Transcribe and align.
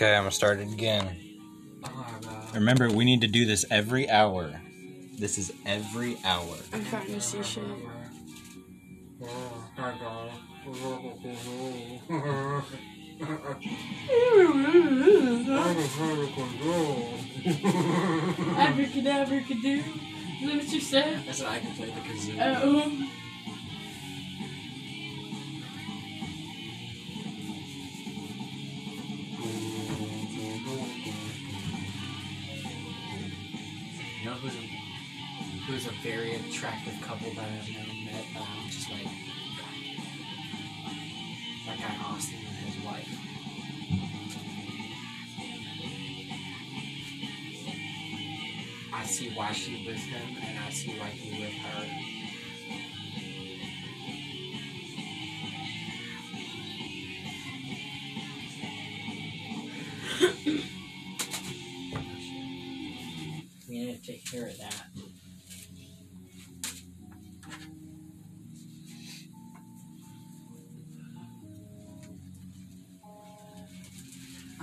Okay, 0.00 0.16
I'm 0.16 0.22
gonna 0.22 0.30
start 0.30 0.60
it 0.60 0.72
again. 0.72 1.14
Oh 1.84 1.90
my 1.94 2.26
god. 2.26 2.54
Remember, 2.54 2.88
we 2.90 3.04
need 3.04 3.20
to 3.20 3.26
do 3.26 3.44
this 3.44 3.66
every 3.70 4.08
hour. 4.08 4.58
This 5.18 5.36
is 5.36 5.52
every 5.66 6.16
hour. 6.24 6.56
I'm 6.72 6.86
trying 6.86 7.08
to 7.08 7.20
see 7.20 7.42
shit. 7.42 7.64
Abracadabra, 18.56 19.42
do. 19.60 19.84
Is 20.40 20.46
that 20.46 20.56
what 20.56 20.72
you 20.72 20.80
said? 20.80 21.28
I 21.28 21.32
said 21.32 21.46
I 21.46 21.58
can 21.58 21.74
play 21.74 21.90
the 21.90 22.00
kazoo. 22.00 22.36
Oh. 22.40 23.19
Attractive 36.60 37.00
couple 37.00 37.30
that 37.30 37.48
I've 37.48 37.70
never 37.70 37.94
met? 38.04 38.24
Um, 38.36 38.68
just 38.68 38.90
like 38.90 39.08
that 41.66 41.78
guy 41.78 42.04
Austin 42.04 42.36
and 42.36 42.56
his 42.68 42.84
wife. 42.84 43.08
I 48.92 49.04
see 49.04 49.30
why 49.30 49.52
she 49.52 49.86
with 49.86 49.96
him, 49.96 50.36
and 50.46 50.58
I 50.58 50.68
see 50.68 50.98
why 50.98 51.06
he 51.06 51.42
with 51.42 51.54
her. 51.54 52.09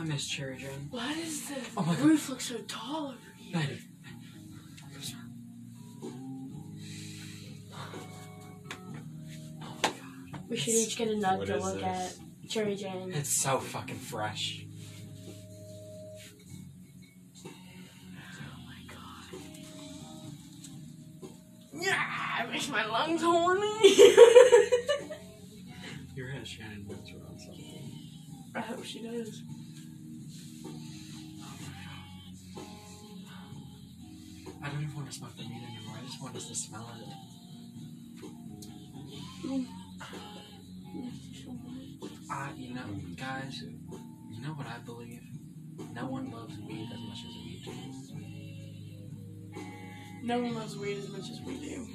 Miss 0.08 0.28
Cherry 0.28 0.58
Jane. 0.58 0.88
Why 0.90 1.14
does 1.14 1.48
the 1.50 1.56
Oh 1.76 1.82
my 1.84 1.96
God. 1.96 2.04
roof 2.04 2.30
look 2.30 2.42
so 2.42 2.58
tall 2.68 3.08
over 3.08 3.18
here? 3.38 3.60
Baby. 3.60 3.82
Oh 9.62 9.78
my 9.84 9.90
god. 9.90 10.42
We 10.50 10.58
should 10.58 10.74
each 10.74 10.98
get 10.98 11.08
a 11.10 11.12
nug 11.12 11.38
What 11.40 11.48
to 11.48 11.56
is 11.58 11.64
look 11.64 11.76
this? 11.76 11.84
at. 11.84 12.50
Cherry 12.50 12.76
Jane. 12.76 13.12
It's 13.14 13.30
so 13.30 13.60
fucking 13.60 13.98
fresh. 13.98 14.66
Oh 17.46 17.50
my 18.66 18.82
god. 18.90 19.42
Yeah, 21.74 22.44
it 22.46 22.52
makes 22.52 22.70
my 22.70 22.86
lungs 22.86 23.22
horny. 23.22 23.98
Your 26.16 26.30
head 26.30 26.48
Shannon 26.48 26.86
wants 26.88 27.12
around 27.12 27.40
something. 27.40 27.92
I 28.56 28.62
hope 28.62 28.84
she 28.84 29.04
does. 29.04 29.42
I 35.23 35.30
don't 35.30 35.30
even 35.30 35.34
want 35.34 35.34
to 35.34 35.34
smoke 35.34 35.38
the 35.38 35.44
meat 35.44 35.64
anymore. 35.64 35.96
I 35.98 36.06
just 36.06 36.22
want 36.22 36.36
us 36.36 36.48
to 36.48 36.56
smell 36.56 36.92
it. 37.00 37.08
I, 42.30 42.52
you 42.56 42.73
know, 42.76 42.82
guys, 43.16 43.64
you 43.64 44.42
know 44.42 44.50
what 44.50 44.68
I 44.68 44.78
believe? 44.86 45.23
No 45.94 46.06
one 46.06 46.30
loves 46.32 46.58
weed 46.60 46.90
as 46.94 47.00
much 47.00 47.20
as 47.28 47.34
we 47.45 47.62
do. 47.64 47.72
No 50.23 50.40
one 50.40 50.54
loves 50.56 50.78
weed 50.78 50.98
as 50.98 51.10
much 51.10 51.30
as 51.32 51.42
we 51.42 51.58
do. 51.58 51.88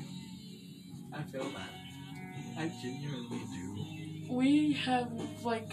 I 1.13 1.23
feel 1.23 1.45
that. 1.51 1.71
I 2.59 2.73
genuinely 2.83 3.43
do. 3.53 4.35
We 4.35 4.73
have 4.85 5.13
like 5.45 5.73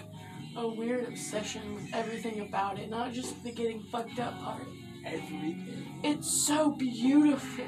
a 0.56 0.68
weird 0.68 1.08
obsession 1.08 1.76
with 1.76 1.94
everything 1.94 2.42
about 2.42 2.78
it, 2.78 2.90
not 2.90 3.14
just 3.14 3.42
the 3.44 3.52
getting 3.52 3.84
fucked 3.92 4.20
up 4.20 4.38
part. 4.42 4.68
Everything. 5.06 6.00
It's 6.04 6.32
so 6.48 6.72
beautiful. 6.72 7.66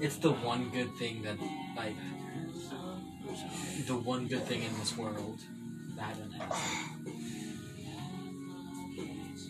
It's 0.00 0.16
the 0.16 0.32
one 0.32 0.70
good 0.70 0.94
thing 0.96 1.22
that, 1.22 1.38
like, 1.76 1.96
the 3.86 3.96
one 3.96 4.26
good 4.26 4.44
thing 4.44 4.62
in 4.62 4.78
this 4.78 4.96
world. 4.96 5.40
That 5.96 6.16
and 6.18 6.34
acid. 6.34 7.06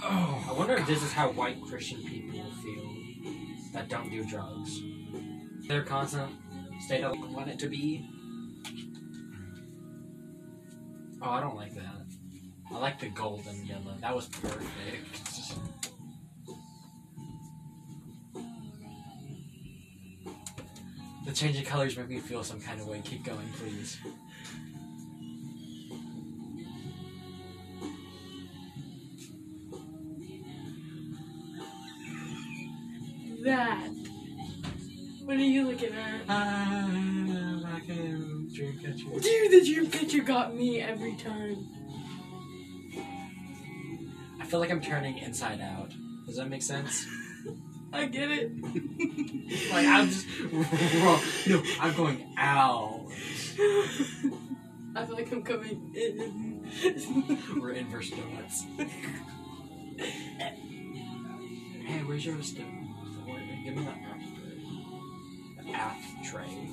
Oh. 0.02 0.46
I 0.48 0.52
wonder 0.52 0.74
if 0.74 0.86
this 0.86 1.02
is 1.02 1.12
how 1.12 1.30
white 1.32 1.60
Christian 1.62 2.02
people 2.04 2.44
feel 2.62 2.96
that 3.72 3.88
don't 3.88 4.08
do 4.10 4.24
drugs. 4.24 4.80
Their 5.66 5.82
constant 5.82 6.30
state 6.80 7.02
of 7.02 7.18
want 7.32 7.48
it 7.48 7.58
to 7.58 7.68
be. 7.68 8.08
Oh, 11.20 11.30
I 11.30 11.40
don't 11.40 11.56
like 11.56 11.74
that. 11.74 12.05
I 12.72 12.78
like 12.78 12.98
the 13.00 13.08
golden 13.08 13.64
yellow. 13.64 13.94
That 14.00 14.14
was 14.14 14.26
perfect. 14.26 15.26
The 21.24 21.32
changing 21.32 21.64
colors 21.64 21.96
make 21.96 22.08
me 22.08 22.20
feel 22.20 22.44
some 22.44 22.60
kind 22.60 22.80
of 22.80 22.86
way. 22.86 23.00
Keep 23.04 23.24
going, 23.24 23.48
please. 23.58 23.98
That. 33.42 33.90
What 35.24 35.36
are 35.36 35.40
you 35.40 35.66
looking 35.66 35.92
at? 35.92 36.30
I'm 36.30 37.62
like 37.62 37.88
a 37.88 37.94
dream 38.54 38.78
catcher. 38.80 39.08
Dude, 39.20 39.50
the 39.50 39.64
dream 39.64 39.90
catcher 39.90 40.22
got 40.22 40.54
me 40.54 40.80
every 40.80 41.16
time. 41.16 41.75
I 44.46 44.48
feel 44.48 44.60
like 44.60 44.70
I'm 44.70 44.80
turning 44.80 45.18
inside 45.18 45.60
out. 45.60 45.90
Does 46.24 46.36
that 46.36 46.48
make 46.48 46.62
sense? 46.62 47.04
I 47.92 48.04
get 48.06 48.30
it. 48.30 48.52
Like 49.72 49.86
I'm 49.86 50.08
just 50.08 50.26
no, 51.48 51.62
I'm 51.80 51.94
going 51.96 52.32
out. 52.36 53.06
I 54.94 55.04
feel 55.04 55.16
like 55.16 55.32
I'm 55.32 55.42
coming 55.42 55.92
in. 55.96 56.64
We're 57.60 57.72
inverse 57.72 58.10
donuts. 58.10 58.64
hey, 61.84 62.02
where's 62.04 62.24
your 62.24 62.40
stone? 62.42 62.94
Give 63.64 63.74
me 63.74 63.84
that 63.84 63.98
after. 64.14 65.74
Aft 65.74 66.24
tray. 66.24 66.70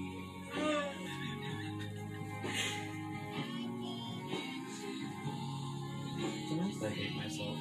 Sometimes 6.47 6.83
I 6.83 6.89
hate 6.89 7.15
myself. 7.15 7.57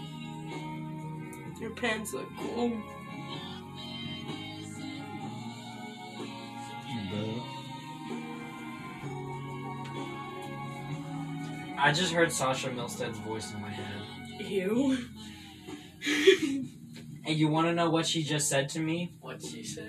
Your 1.60 1.70
pants 1.70 2.12
look 2.12 2.28
cool. 2.38 2.72
I 11.78 11.92
just 11.92 12.12
heard 12.12 12.30
Sasha 12.30 12.68
Milstead's 12.68 13.18
voice 13.18 13.54
in 13.54 13.62
my 13.62 13.70
head. 13.70 14.02
Ew. 14.46 14.98
And 17.30 17.38
you 17.38 17.46
want 17.46 17.68
to 17.68 17.72
know 17.72 17.88
what 17.88 18.06
she 18.08 18.24
just 18.24 18.48
said 18.48 18.68
to 18.70 18.80
me? 18.80 19.12
What'd 19.20 19.44
she 19.44 19.62
say? 19.62 19.86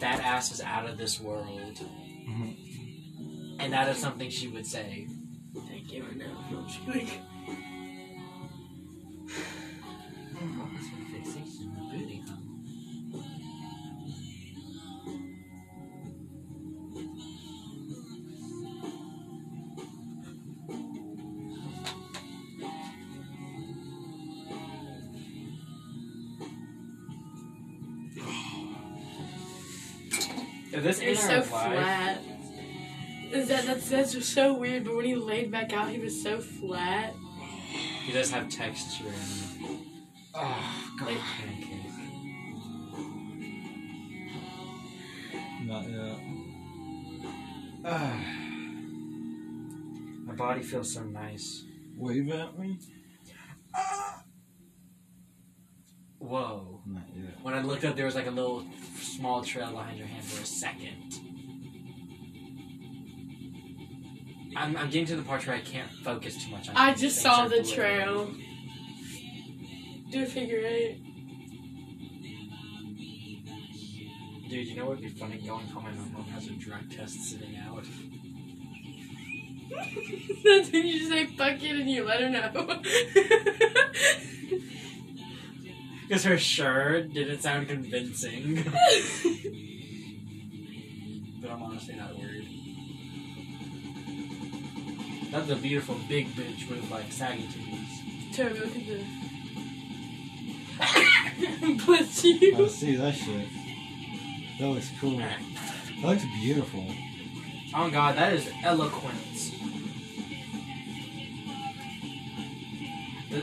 That 0.00 0.20
ass 0.20 0.52
is 0.52 0.60
out 0.60 0.86
of 0.86 0.98
this 0.98 1.18
world. 1.18 1.80
Mm-hmm. 2.28 3.56
And 3.58 3.72
that 3.72 3.88
is 3.88 3.96
something 3.96 4.28
she 4.28 4.48
would 4.48 4.66
say. 4.66 5.08
Thank 5.66 5.90
you, 5.90 6.04
I 6.04 6.14
know. 6.14 6.66
that's 33.98 34.12
that's 34.12 34.24
just 34.24 34.34
so 34.34 34.54
weird? 34.54 34.84
But 34.84 34.94
when 34.94 35.04
he 35.04 35.16
laid 35.16 35.50
back 35.50 35.72
out, 35.72 35.88
he 35.88 35.98
was 35.98 36.22
so 36.22 36.40
flat. 36.40 37.14
He 38.04 38.12
does 38.12 38.30
have 38.30 38.48
texture 38.48 39.04
and 39.06 39.80
Oh, 40.34 40.94
like 41.04 41.18
pancake. 41.18 41.74
Not 45.64 45.88
yet. 45.90 46.18
Ah. 47.84 48.24
My 50.24 50.34
body 50.34 50.62
feels 50.62 50.94
so 50.94 51.02
nice. 51.02 51.64
Wave 51.96 52.30
at 52.30 52.56
me? 52.56 52.78
Whoa. 56.18 56.80
Not 56.86 57.02
yet. 57.16 57.34
When 57.42 57.54
I 57.54 57.62
looked 57.62 57.84
up, 57.84 57.96
there 57.96 58.06
was 58.06 58.14
like 58.14 58.28
a 58.28 58.30
little 58.30 58.64
small 59.00 59.42
trail 59.42 59.72
behind 59.72 59.98
your 59.98 60.06
hand 60.06 60.24
for 60.24 60.40
a 60.40 60.46
second. 60.46 61.27
I'm, 64.56 64.76
I'm 64.76 64.90
getting 64.90 65.06
to 65.06 65.16
the 65.16 65.22
part 65.22 65.46
where 65.46 65.56
I 65.56 65.60
can't 65.60 65.90
focus 66.04 66.42
too 66.44 66.50
much 66.50 66.68
on 66.68 66.76
I 66.76 66.94
just 66.94 67.20
saw 67.20 67.44
the 67.44 67.60
blurry. 67.60 67.74
trail. 67.74 68.30
Do 70.10 70.22
a 70.22 70.26
figure 70.26 70.62
eight. 70.64 71.02
Dude, 74.48 74.66
you 74.66 74.76
know 74.76 74.86
what 74.86 75.00
would 75.00 75.02
be 75.02 75.08
funny? 75.10 75.36
Going 75.38 75.66
home 75.66 75.86
and 75.86 75.98
my 75.98 76.18
mom 76.18 76.24
has 76.28 76.46
a 76.46 76.52
drug 76.52 76.90
test 76.90 77.20
sitting 77.20 77.56
out. 77.58 77.84
That's 80.44 80.72
when 80.72 80.86
you 80.86 81.06
say 81.06 81.26
fuck 81.26 81.62
it 81.62 81.76
and 81.76 81.90
you 81.90 82.04
let 82.04 82.20
her 82.22 82.30
know. 82.30 82.80
Because 86.08 86.24
her 86.24 86.38
shirt 86.38 87.12
didn't 87.12 87.42
sound 87.42 87.68
convincing. 87.68 88.54
but 91.42 91.50
I'm 91.50 91.62
honestly 91.62 91.96
not 91.96 92.18
worried. 92.18 92.37
That's 95.30 95.50
a 95.50 95.56
beautiful 95.56 95.96
big 96.08 96.28
bitch 96.34 96.68
with 96.68 96.90
like 96.90 97.12
saggy 97.12 97.48
titties. 97.48 98.34
Toby, 98.34 98.60
look 98.60 98.76
at 98.76 98.86
this. 98.86 99.06
Bless 101.84 102.24
you. 102.24 102.64
I 102.64 102.68
see 102.68 102.96
that 102.96 103.14
shit. 103.14 103.48
That 104.58 104.68
looks 104.68 104.90
cool. 105.00 105.18
That 105.18 105.38
looks 106.02 106.24
beautiful. 106.40 106.86
Oh 107.74 107.90
god, 107.90 108.16
that 108.16 108.32
is 108.32 108.48
eloquence. 108.64 109.52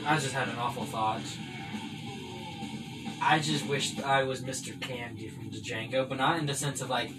I 0.04 0.18
just 0.18 0.32
had 0.34 0.48
an 0.48 0.56
awful 0.56 0.84
thought. 0.84 1.22
I 3.22 3.38
just 3.38 3.66
wished 3.66 4.00
I 4.02 4.24
was 4.24 4.42
Mr. 4.42 4.78
Candie 4.80 5.28
from 5.28 5.50
Django, 5.50 6.08
but 6.08 6.18
not 6.18 6.38
in 6.38 6.46
the 6.46 6.54
sense 6.54 6.80
of 6.80 6.90
like, 6.90 7.10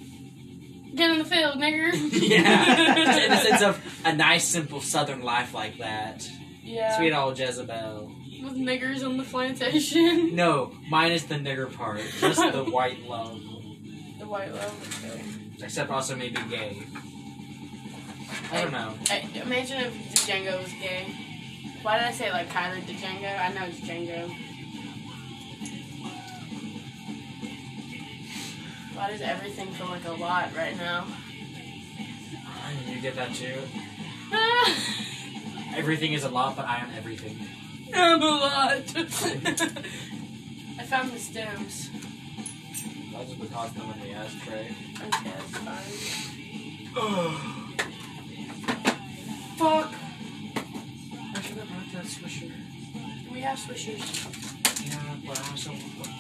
Get 0.97 1.11
in 1.11 1.19
the 1.19 1.25
field, 1.25 1.57
nigger. 1.59 1.91
yeah, 2.11 2.95
in 3.25 3.29
the 3.29 3.37
sense 3.37 3.61
of 3.61 3.79
a 4.03 4.15
nice, 4.15 4.45
simple 4.45 4.81
Southern 4.81 5.21
life 5.21 5.53
like 5.53 5.77
that. 5.77 6.27
yeah. 6.63 6.97
Sweet 6.97 7.13
old 7.13 7.37
Jezebel. 7.37 8.11
With 8.43 8.55
niggers 8.55 9.05
on 9.05 9.17
the 9.17 9.23
plantation. 9.23 10.31
No, 10.35 10.71
minus 10.89 11.23
the 11.23 11.35
nigger 11.35 11.71
part, 11.73 12.01
just 12.19 12.39
the 12.51 12.63
white 12.63 13.01
love. 13.03 13.39
The 14.19 14.25
white 14.27 14.53
love. 14.53 15.03
Okay. 15.05 15.21
Except 15.63 15.89
also 15.91 16.15
maybe 16.15 16.39
gay. 16.49 16.83
I 18.51 18.61
don't 18.61 18.71
know. 18.71 18.93
I, 19.09 19.27
imagine 19.35 19.77
if 19.81 19.93
Django 20.25 20.61
was 20.61 20.71
gay. 20.73 21.05
Why 21.83 21.97
did 21.99 22.07
I 22.07 22.11
say 22.11 22.31
like 22.31 22.49
Kyler 22.49 22.81
Django? 22.81 23.39
I 23.39 23.53
know 23.53 23.65
it's 23.65 23.79
Django. 23.81 24.33
Why 28.97 29.11
does 29.11 29.21
everything 29.21 29.67
feel 29.73 29.89
like 29.89 30.05
a 30.05 30.13
lot 30.13 30.55
right 30.55 30.75
now? 30.75 31.05
You 32.89 32.99
get 32.99 33.15
that 33.15 33.35
too? 33.35 33.61
Everything 35.77 36.13
is 36.13 36.23
a 36.23 36.29
lot, 36.29 36.55
but 36.55 36.65
I 36.65 36.77
am 36.77 36.89
everything. 36.97 37.37
I'm 37.93 38.23
a 38.23 38.25
lot. 38.25 38.71
I 40.79 40.83
found 40.83 41.11
the 41.11 41.19
stems. 41.19 41.91
I'll 43.15 43.23
just 43.23 43.51
toss 43.51 43.71
them 43.73 43.93
in 43.93 43.99
the 43.99 44.13
ashtray. 44.13 44.73
Okay, 44.95 45.29
that's 45.29 45.57
fine. 45.57 46.95
Fuck! 49.57 49.93
I 51.35 51.41
should 51.41 51.57
have 51.57 51.69
brought 51.69 51.91
that 51.93 52.05
swisher. 52.05 52.51
We 53.31 53.41
have 53.41 53.59
swishers. 53.59 54.25
Yeah, 54.89 55.15
but 55.23 55.39
I 55.39 55.41
also 55.51 55.69
want 55.69 56.16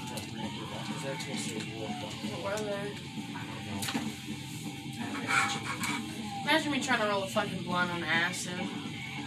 Because 0.87 1.03
that 1.03 1.19
tastes 1.19 1.53
like 1.53 1.67
wolf. 1.77 1.91
What 2.43 2.53
are 2.53 2.63
they? 2.63 2.71
I 2.71 3.41
don't 3.43 3.65
know. 3.67 3.81
I 4.99 5.03
don't 5.11 5.23
know. 5.23 6.43
Imagine 6.43 6.71
me 6.71 6.79
trying 6.79 7.01
to 7.01 7.07
roll 7.07 7.23
a 7.23 7.27
fucking 7.27 7.63
blunt 7.63 7.91
on 7.91 8.03
acid. 8.03 8.53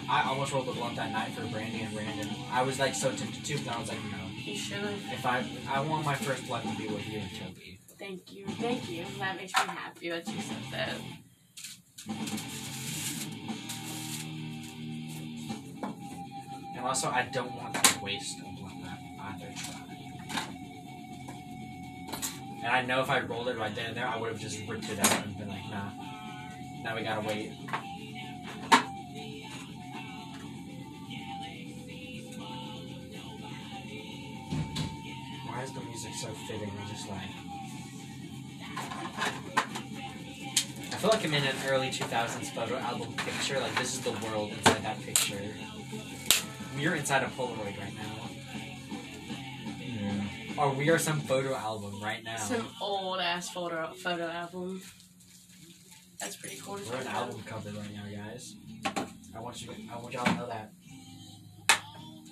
I 0.09 0.23
almost 0.29 0.53
rolled 0.53 0.69
a 0.69 0.73
blunt 0.73 0.97
that 0.97 1.13
night 1.13 1.33
for 1.33 1.47
Brandy 1.47 1.83
and 1.83 1.95
Brandon. 1.95 2.29
I 2.51 2.63
was 2.63 2.79
like 2.79 2.95
so 2.95 3.13
tempted 3.13 3.45
to, 3.45 3.59
but 3.59 3.77
I 3.77 3.79
was 3.79 3.89
like, 3.89 4.03
no. 4.05 4.19
You 4.43 4.57
should 4.57 4.79
have. 4.79 5.13
If 5.13 5.27
I, 5.27 5.45
I 5.69 5.81
want 5.81 6.05
my 6.05 6.15
first 6.15 6.47
blunt 6.47 6.65
to 6.65 6.77
be 6.77 6.89
with 6.89 7.07
you 7.09 7.21
and 7.21 7.31
Toby. 7.31 7.79
Thank 7.99 8.33
you. 8.33 8.47
Thank 8.47 8.89
you. 8.91 9.05
That 9.19 9.37
makes 9.37 9.53
me 9.53 9.61
happy 9.67 10.09
that 10.09 10.27
you 10.27 10.41
said 10.41 10.57
that. 10.73 10.95
And 16.77 16.87
also, 16.87 17.11
I 17.11 17.29
don't 17.31 17.55
want 17.55 17.75
to 17.75 18.01
waste 18.03 18.39
a 18.41 18.50
And 22.63 22.73
I 22.73 22.83
know 22.83 23.01
if 23.01 23.09
I 23.09 23.21
rolled 23.21 23.49
it 23.49 23.57
right 23.57 23.75
then 23.75 23.87
and 23.87 23.97
there, 23.97 24.07
I 24.07 24.19
would 24.19 24.33
have 24.33 24.41
just 24.41 24.61
ripped 24.69 24.91
it 24.91 24.99
out 24.99 25.25
and 25.25 25.37
been 25.39 25.49
like, 25.49 25.69
nah. 25.71 25.91
Now 26.83 26.95
we 26.95 27.03
gotta 27.03 27.27
wait. 27.27 27.53
Why 35.47 35.63
is 35.63 35.73
the 35.73 35.81
music 35.81 36.13
so 36.15 36.29
fitting 36.47 36.71
and 36.79 36.89
just 36.89 37.09
like. 37.09 37.31
I 40.93 41.03
feel 41.03 41.11
like 41.11 41.25
I'm 41.25 41.33
in 41.33 41.45
an 41.45 41.57
early 41.67 41.89
2000s 41.89 42.51
photo 42.55 42.77
album 42.77 43.15
picture. 43.15 43.59
Like, 43.59 43.75
this 43.77 43.95
is 43.95 44.01
the 44.01 44.13
world 44.27 44.53
inside 44.53 44.83
that 44.83 45.01
picture. 45.01 45.41
We're 46.77 46.95
inside 46.95 47.23
a 47.23 47.27
Polaroid 47.27 47.79
right 47.79 47.95
now. 47.95 48.30
Or 50.57 50.73
we 50.75 50.91
are 50.91 50.99
some 50.99 51.21
photo 51.21 51.55
album 51.55 52.03
right 52.03 52.23
now. 52.23 52.37
Some 52.37 52.67
old 52.81 53.21
ass 53.21 53.49
photo 53.51 53.93
photo 53.95 54.27
album. 54.29 54.83
That's 56.21 56.37
pretty 56.37 56.59
cool. 56.63 56.79
We're 56.91 56.97
an 57.01 57.07
album 57.07 57.43
cover 57.47 57.71
right 57.71 57.95
now, 57.95 58.05
guys. 58.25 58.57
I 59.35 59.41
want 59.41 59.63
you. 59.63 59.71
I 59.91 59.97
want 59.99 60.13
y'all 60.13 60.25
to 60.25 60.35
know 60.35 60.47
that. 60.49 60.73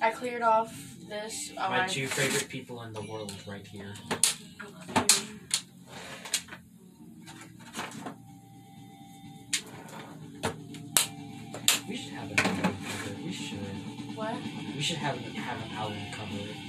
I 0.02 0.10
cleared 0.10 0.42
off 0.42 0.74
this. 1.08 1.52
Oh, 1.58 1.70
My 1.70 1.84
I, 1.84 1.86
two 1.86 2.06
favorite 2.06 2.48
people 2.48 2.82
in 2.82 2.92
the 2.92 3.02
world, 3.02 3.32
right 3.46 3.66
here. 3.66 3.94
I 4.60 4.64
love 4.64 5.18
you. 5.18 5.38
We 11.88 11.96
should 11.96 12.12
have 12.12 12.30
an 12.30 12.38
album 12.38 12.76
cover. 12.84 13.14
We 13.24 13.32
should. 13.32 13.58
What? 14.14 14.36
We 14.74 14.80
should 14.82 14.98
have 14.98 15.16
have 15.16 15.62
an 15.64 15.72
album 15.72 15.98
cover. 16.12 16.67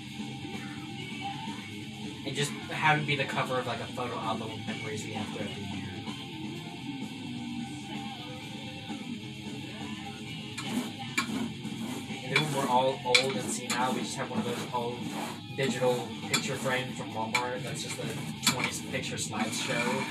And 2.25 2.35
just 2.35 2.51
have 2.51 2.99
it 2.99 3.07
be 3.07 3.15
the 3.15 3.25
cover 3.25 3.57
of 3.57 3.67
like 3.67 3.79
a 3.79 3.85
photo 3.85 4.15
album 4.15 4.51
of 4.51 4.67
memories 4.67 5.03
we 5.03 5.13
have 5.13 5.27
throughout 5.27 5.55
the 5.55 5.61
year. 5.61 5.89
And 12.23 12.35
then 12.35 12.43
when 12.43 12.55
we're 12.55 12.69
all 12.69 12.99
old 13.05 13.35
and 13.35 13.49
senile, 13.49 13.93
we 13.93 14.01
just 14.01 14.15
have 14.15 14.29
one 14.29 14.39
of 14.39 14.45
those 14.45 14.73
old 14.73 14.99
digital 15.55 16.07
picture 16.31 16.55
frames 16.55 16.97
from 16.97 17.11
Walmart 17.11 17.63
that's 17.63 17.83
just 17.83 17.97
a 17.97 18.51
20 18.51 18.91
picture 18.91 19.15
slideshow 19.15 20.03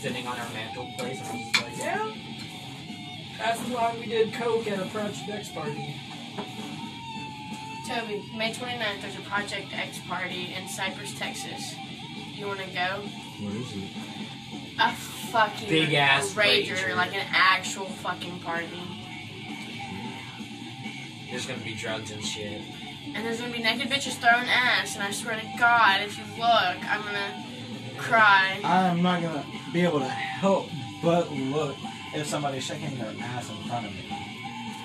sitting 0.00 0.26
on 0.26 0.36
our 0.36 0.48
mantelpiece. 0.50 1.20
And 1.20 1.28
we're 1.30 1.52
just 1.52 1.62
like, 1.62 1.78
yeah, 1.78 2.14
that's 3.38 3.60
why 3.60 3.96
we 3.98 4.06
did 4.06 4.32
Coke 4.34 4.66
at 4.66 4.78
a 4.78 4.86
Project 4.90 5.28
X 5.30 5.50
party. 5.50 6.00
Toby, 7.86 8.24
May 8.34 8.52
29th, 8.52 9.02
there's 9.02 9.16
a 9.16 9.20
Project 9.28 9.66
X 9.72 9.98
party 10.08 10.54
in 10.56 10.66
Cypress, 10.68 11.18
Texas. 11.18 11.74
You 12.34 12.46
want 12.46 12.60
to 12.60 12.66
go? 12.66 13.02
What 13.40 13.54
is 13.54 13.72
it? 13.76 13.90
A 14.80 14.92
fucking 14.92 15.68
Big 15.68 15.92
ass 15.92 16.32
rager, 16.34 16.74
rager. 16.76 16.96
like 16.96 17.14
an 17.14 17.26
actual 17.30 17.84
fucking 17.86 18.40
party. 18.40 18.80
There's 21.30 21.46
gonna 21.46 21.62
be 21.62 21.74
drugs 21.74 22.10
and 22.10 22.24
shit. 22.24 22.62
And 23.14 23.24
there's 23.24 23.40
gonna 23.40 23.52
be 23.52 23.62
naked 23.62 23.90
bitches 23.90 24.14
throwing 24.14 24.48
ass, 24.48 24.94
and 24.94 25.04
I 25.04 25.10
swear 25.10 25.38
to 25.38 25.46
God, 25.58 26.00
if 26.02 26.16
you 26.16 26.24
look, 26.38 26.90
I'm 26.90 27.02
gonna 27.02 27.44
cry. 27.98 28.60
I'm 28.64 29.02
not 29.02 29.20
gonna 29.20 29.44
be 29.72 29.82
able 29.82 30.00
to 30.00 30.08
help 30.08 30.70
but 31.02 31.30
look 31.30 31.76
if 32.14 32.26
somebody's 32.26 32.64
shaking 32.64 32.96
their 32.96 33.12
ass 33.20 33.50
in 33.50 33.56
front 33.68 33.86
of 33.86 33.92
me. 33.92 34.08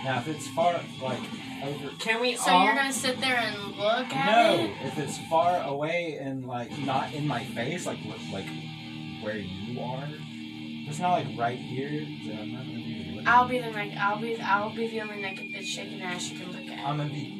Now, 0.03 0.19
if 0.19 0.27
it's 0.27 0.47
far, 0.49 0.79
like, 1.01 1.19
over. 1.63 1.89
Can 1.99 2.21
we 2.21 2.35
So 2.35 2.51
all? 2.51 2.65
you're 2.65 2.75
gonna 2.75 2.93
sit 2.93 3.19
there 3.21 3.37
and 3.37 3.75
look 3.75 4.13
at 4.15 4.25
No, 4.57 4.63
it? 4.65 4.71
if 4.87 4.97
it's 4.97 5.17
far 5.29 5.61
away 5.63 6.17
and, 6.21 6.45
like, 6.45 6.77
not 6.79 7.13
in 7.13 7.27
my 7.27 7.43
face, 7.45 7.85
like, 7.85 7.99
like, 8.31 8.45
where 9.21 9.37
you 9.37 9.79
are. 9.81 10.07
It's 10.87 10.99
not, 10.99 11.23
like, 11.25 11.37
right 11.37 11.57
here. 11.57 11.89
So 12.25 12.31
I'm 12.41 12.51
not 12.53 12.63
gonna 12.65 12.73
be 12.75 13.01
able 13.01 13.09
to 13.11 13.15
look. 13.17 13.27
I'll 13.27 13.47
be 13.47 13.59
the 13.59 13.71
naked. 13.71 13.97
I'll 13.97 14.19
be. 14.19 14.39
I'll 14.41 14.75
be 14.75 14.87
the 14.87 15.01
only 15.01 15.21
naked 15.21 15.45
bitch 15.47 15.65
shaking 15.65 16.01
ass 16.01 16.29
you 16.31 16.39
can 16.39 16.51
look 16.51 16.65
at. 16.67 16.79
I'm 16.85 16.97
gonna 16.97 17.09
be 17.09 17.35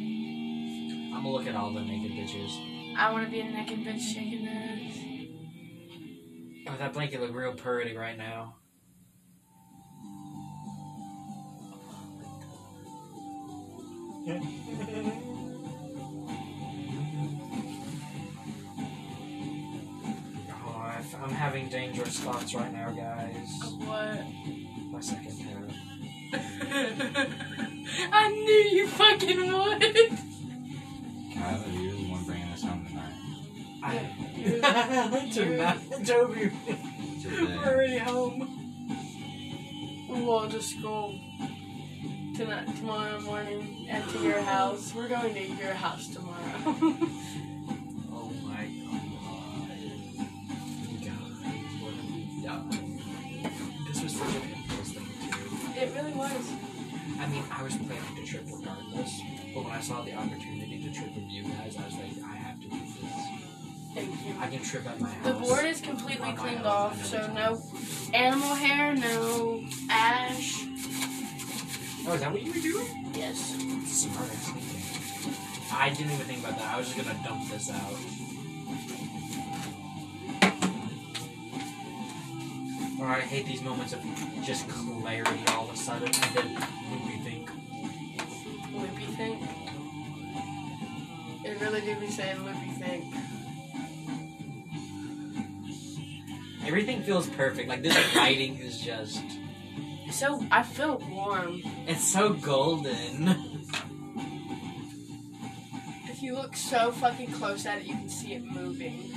I'm 1.13 1.23
gonna 1.23 1.29
look 1.35 1.47
at 1.47 1.55
all 1.55 1.73
the 1.73 1.81
naked 1.81 2.11
bitches. 2.11 2.95
I 2.97 3.11
want 3.11 3.25
to 3.25 3.31
be 3.31 3.39
a 3.39 3.43
naked 3.45 3.79
bitch 3.79 3.99
shaking 4.01 4.47
ass. 4.47 4.97
Oh, 6.67 6.77
that 6.77 6.93
blanket 6.93 7.19
look 7.21 7.33
real 7.33 7.53
pretty 7.53 7.95
right 7.97 8.17
now. 8.17 8.55
Oh, 20.51 20.75
I- 20.77 21.03
I'm 21.23 21.29
having 21.31 21.69
dangerous 21.69 22.19
thoughts 22.19 22.53
right 22.53 22.71
now, 22.71 22.91
guys. 22.91 23.59
What? 23.79 24.23
My 24.91 24.99
second 24.99 25.39
pair. 25.39 25.67
I 28.11 28.29
knew 28.29 28.77
you 28.77 28.87
fucking 28.87 29.51
would. 29.51 29.81
Kyle, 31.33 31.63
you're 31.71 31.91
the 31.93 32.11
one 32.11 32.23
bringing 32.25 32.49
us 32.49 32.61
home 32.63 32.85
tonight. 32.87 33.13
I, 33.81 35.31
tonight, 35.31 35.79
Toby, 36.05 36.51
Today. 37.23 37.57
we're 37.57 37.65
already 37.65 37.97
home. 37.97 38.55
We'll 40.09 40.47
just 40.49 40.81
go 40.81 41.15
tonight, 42.39 42.73
tomorrow 42.77 43.19
morning, 43.19 43.85
and 43.89 44.09
to 44.11 44.19
your 44.19 44.39
house. 44.39 44.93
We're 44.95 45.09
going 45.09 45.33
to 45.33 45.43
your 45.43 45.73
house 45.73 46.07
tomorrow. 46.07 46.37
Oh 46.65 48.31
my 48.45 48.63
god. 48.63 49.19
Guys, 51.03 51.35
what 51.81 51.93
have 51.93 52.09
we 52.15 52.41
done? 52.41 52.69
This 53.85 54.03
was 54.03 54.15
such 54.15 54.35
an 54.35 54.41
impulse 54.55 54.91
thing 54.93 55.03
to 55.03 55.35
do. 55.35 55.81
it 55.81 55.93
really 55.93 56.13
was. 56.13 56.53
I 57.19 57.27
mean, 57.27 57.43
I 57.51 57.61
was 57.61 57.75
planning 57.75 58.15
to 58.15 58.25
trip 58.25 58.45
regardless, 58.45 59.21
but 59.53 59.63
when 59.65 59.73
I 59.73 59.81
saw 59.81 60.01
the 60.03 60.13
opportunity 60.13 60.81
to 60.81 60.93
trip 60.93 61.13
with 61.13 61.29
you 61.29 61.43
guys, 61.43 61.75
I 61.75 61.85
was 61.87 61.95
like, 61.95 62.23
I 62.23 62.35
have 62.37 62.61
to 62.61 62.69
do 62.69 62.79
this. 62.79 63.49
Thank 63.93 64.25
you. 64.25 64.35
I 64.39 64.47
can 64.47 64.63
trip 64.63 64.87
at 64.87 64.97
my 65.01 65.09
house. 65.09 65.25
The 65.25 65.33
board 65.33 65.65
is 65.65 65.81
completely 65.81 66.31
cleaned 66.31 66.65
off, 66.65 67.03
so 67.03 67.17
no 67.33 67.61
animal 68.13 68.55
hair, 68.55 68.95
no 68.95 69.61
ash. 69.89 70.69
Oh, 72.09 72.13
is 72.13 72.21
that 72.21 72.31
what 72.31 72.41
you 72.41 72.51
were 72.51 72.59
doing? 72.59 73.11
Yes. 73.13 73.55
Smart. 73.85 74.29
I 75.71 75.89
didn't 75.89 76.11
even 76.11 76.25
think 76.25 76.39
about 76.39 76.57
that. 76.57 76.73
I 76.73 76.77
was 76.79 76.91
just 76.91 76.97
gonna 76.97 77.19
dump 77.23 77.47
this 77.51 77.69
out. 77.69 77.93
I 83.01 83.21
hate 83.21 83.45
these 83.45 83.61
moments 83.61 83.93
of 83.93 84.01
just 84.43 84.67
clarity 84.69 85.39
all 85.49 85.69
of 85.69 85.75
a 85.75 85.77
sudden, 85.77 86.07
and 86.07 86.35
then 86.35 86.67
we 87.05 87.17
think, 87.17 87.51
Loopy 88.73 89.05
think. 89.15 89.43
It 91.45 91.61
really 91.61 91.81
do 91.81 91.95
be 91.99 92.07
saying 92.07 92.43
loopy 92.43 92.71
think. 92.79 93.05
everything 96.65 97.01
feels 97.01 97.27
perfect. 97.29 97.67
Like 97.67 97.81
this 97.81 98.15
writing 98.15 98.57
is 98.57 98.79
just, 98.79 99.23
So 100.19 100.45
I 100.51 100.63
feel 100.63 100.97
warm. 101.09 101.61
it's 101.87 102.03
so 102.03 102.33
golden. 102.33 103.29
If 106.09 106.21
you 106.21 106.33
look 106.33 106.57
so 106.57 106.91
fucking 106.91 107.31
close 107.31 107.65
at 107.65 107.77
it, 107.77 107.85
you 107.85 107.93
can 107.93 108.09
see 108.09 108.33
it 108.33 108.43
moving. 108.43 109.13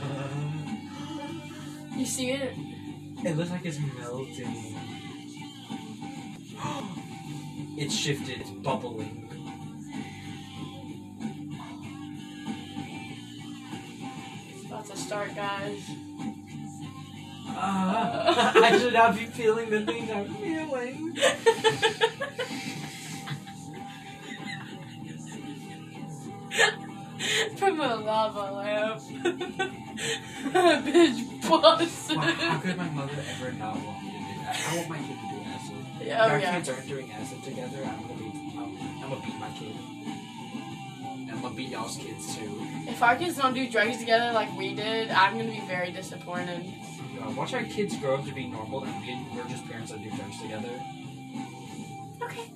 You 1.96 2.06
see 2.06 2.30
it? 2.30 2.54
It 3.24 3.36
looks 3.36 3.50
like 3.50 3.64
it's 3.64 3.80
melting. 3.98 4.76
it's 7.76 7.94
shifted, 7.94 8.42
it's 8.42 8.50
bubbling. 8.50 9.28
It's 14.54 14.64
about 14.66 14.86
to 14.86 14.96
start, 14.96 15.34
guys. 15.34 15.90
Ah, 17.58 18.52
I 18.54 18.78
should 18.78 18.92
not 18.92 19.16
be 19.16 19.24
feeling 19.24 19.70
the 19.70 19.80
things 19.86 20.10
I'm 20.10 20.34
feeling. 20.34 21.16
From 27.56 27.80
a 27.80 27.96
lava 27.96 28.52
lamp. 28.52 29.00
Bitch 30.84 31.48
busted. 31.48 32.16
Wow, 32.16 32.22
how 32.22 32.58
could 32.58 32.76
my 32.76 32.90
mother 32.90 33.24
ever 33.30 33.52
not 33.52 33.76
want 33.76 34.02
me 34.02 34.10
to 34.10 34.18
do 34.18 34.34
that? 34.44 34.66
I 34.68 34.76
want 34.76 34.88
my 34.90 34.98
kid 34.98 35.06
to 35.06 35.28
do 35.30 35.42
acid. 35.46 35.76
Yeah, 36.00 36.26
if 36.26 36.32
our 36.32 36.38
yeah. 36.38 36.54
kids 36.56 36.68
aren't 36.68 36.88
doing 36.88 37.12
acid 37.12 37.42
together, 37.42 37.78
I'm 37.84 38.02
gonna 38.02 38.14
be, 38.20 38.26
I'm, 38.58 39.02
I'm 39.02 39.10
gonna 39.10 39.26
beat 39.26 39.38
my 39.40 39.50
kid. 39.58 39.76
I'm 41.32 41.40
gonna 41.42 41.54
beat 41.54 41.70
y'all's 41.70 41.96
kids 41.96 42.36
too. 42.36 42.66
If 42.86 43.02
our 43.02 43.16
kids 43.16 43.36
don't 43.38 43.54
do 43.54 43.68
drugs 43.68 43.98
together 43.98 44.32
like 44.32 44.54
we 44.56 44.74
did, 44.74 45.10
I'm 45.10 45.38
gonna 45.38 45.50
be 45.50 45.62
very 45.66 45.90
disappointed. 45.90 46.64
Uh, 47.20 47.30
watch 47.30 47.54
our 47.54 47.64
kids 47.64 47.96
grow 47.98 48.16
up 48.16 48.24
to 48.24 48.32
be 48.32 48.46
normal, 48.46 48.84
and 48.84 49.00
we, 49.00 49.26
we're 49.34 49.48
just 49.48 49.66
parents 49.68 49.90
that 49.90 50.02
do 50.02 50.10
drugs 50.10 50.40
together. 50.40 50.68
Okay. 52.22 52.50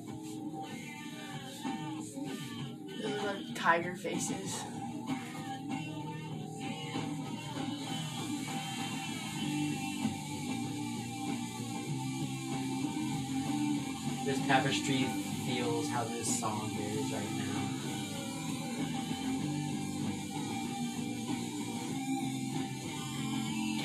Those 3.02 3.25
are 3.25 3.37
tiger 3.55 3.97
faces. 3.97 4.62
This 14.25 14.47
tapestry 14.47 15.05
feels 15.47 15.88
how 15.88 16.05
this 16.05 16.38
song 16.38 16.71
is 16.79 17.12
right 17.12 17.33
now. 17.33 17.60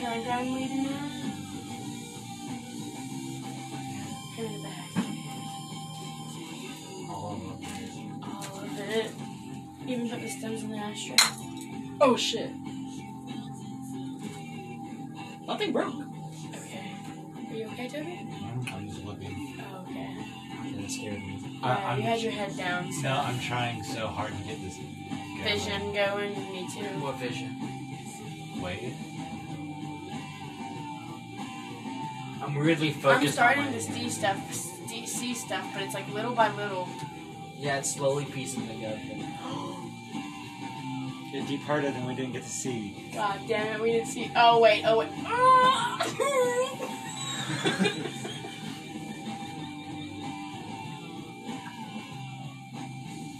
Can 0.06 0.20
I 0.20 0.24
grind 0.24 0.54
weed 0.54 0.70
in 0.70 0.84
there? 0.84 0.94
Give 4.38 4.52
me 4.52 4.58
the 4.58 4.64
bag. 4.64 4.90
All 7.10 7.34
of 7.34 7.64
it. 7.64 7.68
All 8.22 8.60
of 8.60 8.80
it. 8.80 9.12
Even 9.88 10.08
put 10.08 10.22
the 10.22 10.30
stems 10.30 10.62
in 10.62 10.70
the 10.70 10.78
ashtray. 10.78 11.16
Oh 12.00 12.16
shit! 12.16 12.52
Nothing 15.48 15.72
broke. 15.74 15.96
Okay. 16.54 16.92
Are 17.50 17.56
you 17.56 17.66
okay, 17.70 17.88
Toby? 17.88 18.28
I'm 18.72 18.88
just 18.88 19.04
looking. 19.04 19.60
Oh, 19.60 19.86
okay. 19.90 20.18
That 20.82 20.92
scared 20.92 21.14
me. 21.16 21.60
I, 21.64 21.68
Yeah, 21.68 21.88
I'm, 21.90 21.98
you 21.98 22.04
had 22.04 22.22
your 22.22 22.32
head 22.32 22.56
down. 22.56 22.92
So 22.92 23.02
no, 23.02 23.18
I'm 23.22 23.40
trying 23.40 23.84
so 23.84 24.06
hard 24.06 24.34
to 24.38 24.44
get 24.44 24.62
this 24.62 24.78
going. 24.78 25.44
vision 25.44 25.94
going. 25.96 26.36
Me 26.54 26.70
too. 26.72 26.86
What 27.02 27.18
vision? 27.18 28.62
Wait. 28.62 28.94
I'm 32.46 32.58
really 32.58 32.92
weirdly 32.92 33.10
I'm 33.10 33.28
starting 33.28 33.64
on 33.64 33.72
my 33.72 33.78
to 33.78 33.82
see 33.82 34.10
stuff, 34.10 34.54
see, 34.54 35.06
see 35.08 35.34
stuff, 35.34 35.66
but 35.74 35.82
it's 35.82 35.96
like 35.96 36.08
little 36.14 36.36
by 36.36 36.52
little. 36.56 36.88
Yeah, 37.58 37.78
it's 37.80 37.96
slowly 37.96 38.26
piecing 38.26 38.68
together. 38.68 39.00
Get 41.32 41.48
deep 41.48 41.64
harder 41.64 41.90
than 41.90 42.06
we 42.06 42.14
didn't 42.14 42.34
get 42.34 42.44
to 42.44 42.50
see. 42.50 43.10
God 43.14 43.40
damn 43.48 43.76
it, 43.76 43.82
we 43.82 43.94
didn't 43.94 44.08
see. 44.08 44.30
Oh 44.36 44.60
wait, 44.60 44.84
oh 44.86 45.00
wait. 45.00 45.10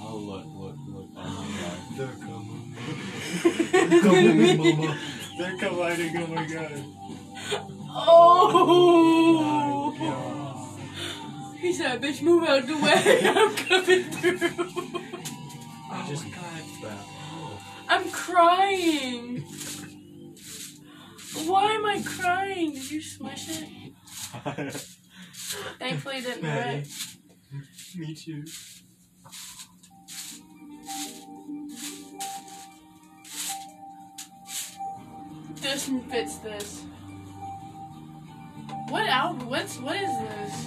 Oh 0.08 0.18
look, 0.18 0.46
look, 0.46 0.76
look. 0.88 1.10
Oh 1.18 1.18
my 1.18 1.24
god. 1.60 1.78
They're 1.98 2.16
coming. 2.26 2.76
oh! 4.06 4.98
They're 5.38 5.58
colliding. 5.58 6.16
Oh 6.18 6.28
my 6.28 6.46
god. 6.46 6.84
Oh! 8.08 9.92
He 11.60 11.74
said, 11.74 12.02
"Bitch, 12.02 12.22
move 12.22 12.44
out 12.48 12.60
of 12.60 12.68
the 12.68 12.78
way. 12.78 13.22
I'm 13.36 13.56
coming 13.56 14.04
through." 14.12 14.40
Oh 15.92 16.06
Just- 16.10 16.26
my 16.26 16.30
god. 16.32 17.00
I'm 17.88 18.10
crying. 18.10 19.42
Why 21.46 21.72
am 21.74 21.86
I 21.86 22.02
crying? 22.04 22.74
Did 22.74 22.90
you 22.92 23.02
smush 23.02 23.50
it? 23.50 23.70
Thankfully, 25.80 26.18
it 26.18 26.24
didn't 26.24 26.42
Maddie. 26.44 26.78
rip. 27.54 28.08
Me 28.08 28.16
too. 28.16 28.44
This 35.62 35.90
fits 36.10 36.38
this. 36.38 36.86
What 38.90 39.08
album? 39.08 39.50
What's 39.50 39.80
what 39.80 39.96
is 39.96 40.10
this? 40.20 40.66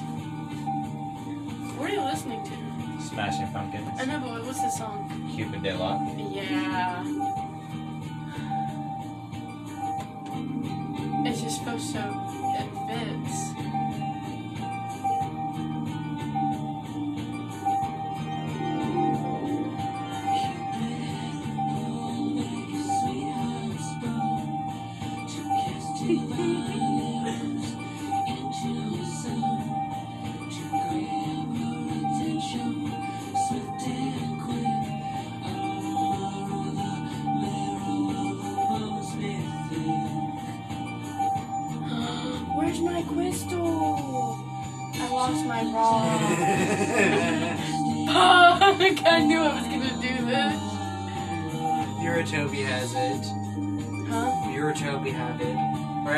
What 1.77 1.91
are 1.91 1.95
you 1.95 2.03
listening 2.03 2.45
to? 2.45 3.03
Smashing 3.03 3.53
Pumpkins. 3.53 3.89
I 3.99 4.05
know, 4.07 4.21
but 4.21 4.45
what's 4.45 4.61
the 4.61 4.71
song? 4.71 5.31
Cupid 5.35 5.63
de 5.63 5.75
Locke. 5.77 6.01
Yeah. 6.17 7.05
It's 11.27 11.43
just 11.43 11.59
supposed 11.59 11.93
so 11.93 12.01
it 12.59 12.69
fits. 12.89 13.68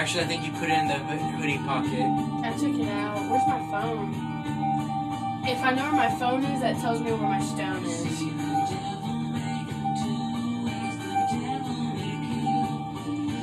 Actually, 0.00 0.24
I 0.24 0.26
think 0.28 0.46
you 0.46 0.52
put 0.52 0.70
it 0.70 0.78
in 0.78 0.88
the 0.88 0.94
hoodie 1.36 1.58
pocket. 1.58 2.00
I 2.42 2.56
took 2.58 2.74
it 2.74 2.88
out. 2.88 3.20
Where's 3.28 3.46
my 3.46 3.60
phone? 3.70 4.14
If 5.46 5.62
I 5.62 5.74
know 5.74 5.82
where 5.82 5.92
my 5.92 6.10
phone 6.18 6.42
is, 6.42 6.62
that 6.62 6.80
tells 6.80 7.02
me 7.02 7.12
where 7.12 7.28
my 7.28 7.42
stone 7.42 7.84
is. 7.84 8.22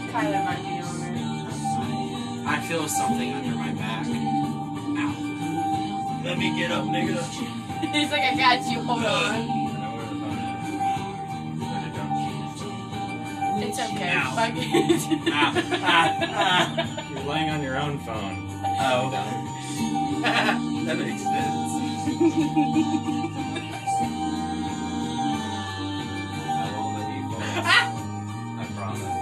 Kyler 0.09 0.45
might 0.45 0.63
be 0.65 0.81
on 0.81 0.97
it. 1.03 2.47
I 2.47 2.65
feel 2.67 2.87
something 2.87 3.33
under 3.33 3.55
my 3.55 3.71
back. 3.73 4.07
Ow. 4.97 6.21
Let 6.25 6.39
me 6.39 6.57
get 6.57 6.71
up, 6.71 6.85
nigga. 6.85 7.21
He's 7.93 8.09
like, 8.09 8.23
I 8.23 8.35
got 8.35 8.65
you. 8.65 8.81
Hold 8.81 9.03
uh, 9.03 9.07
on. 9.07 9.56
Okay. 14.51 14.67
Ow. 14.73 14.97
Fuck 14.97 15.15
it. 15.15 15.33
Ah, 15.33 15.53
ah, 15.71 16.77
ah. 16.87 17.09
You're 17.09 17.23
laying 17.23 17.49
on 17.49 17.61
your 17.63 17.77
own 17.77 17.99
phone. 17.99 18.47
Oh. 18.79 19.09
that 20.21 20.97
makes 20.97 21.21
sense. 21.21 21.71
I 26.49 26.71
won't 26.73 26.91
let 26.97 27.09
you 27.15 27.23
fall. 27.29 27.61
I 28.57 28.65
promise. 28.75 29.17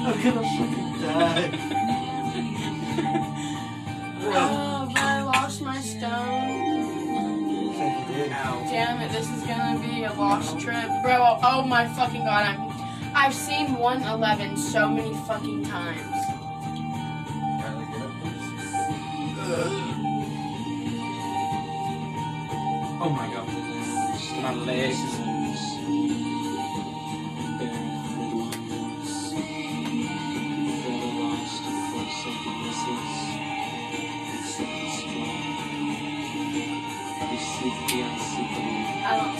I'm 0.00 0.16
gonna 0.22 0.44
fucking 0.56 0.90
die. 1.00 1.46
oh, 4.22 4.88
but 4.92 5.02
I 5.02 5.22
lost 5.22 5.62
my 5.62 5.80
stone. 5.80 6.80
Damn 8.70 9.00
it, 9.00 9.10
this 9.12 9.28
is 9.30 9.42
gonna 9.44 9.78
be 9.80 10.04
a 10.04 10.12
lost 10.12 10.58
trip. 10.60 10.88
Bro, 11.02 11.38
oh 11.42 11.62
my 11.62 11.86
fucking 11.88 12.24
god, 12.24 12.44
I'm 12.44 12.79
I've 13.22 13.34
seen 13.34 13.74
111 13.76 14.56
so 14.56 14.88
many 14.88 15.12
fucking 15.26 15.66
times. 15.66 16.00
Kylie, 17.60 17.92
get 17.92 18.00
up, 18.00 18.12
please. 18.22 18.48
Oh 22.98 23.10
my 23.10 23.26
god. 23.30 23.46
My 24.42 24.54
legs. 24.54 24.96
I 39.02 39.16
don't 39.16 39.38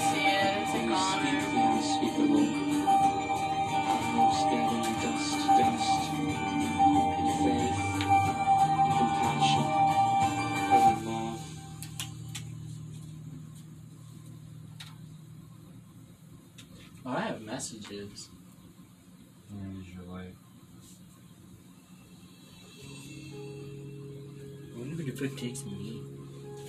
if 25.20 25.32
it 25.32 25.38
takes 25.38 25.64
me. 25.66 26.00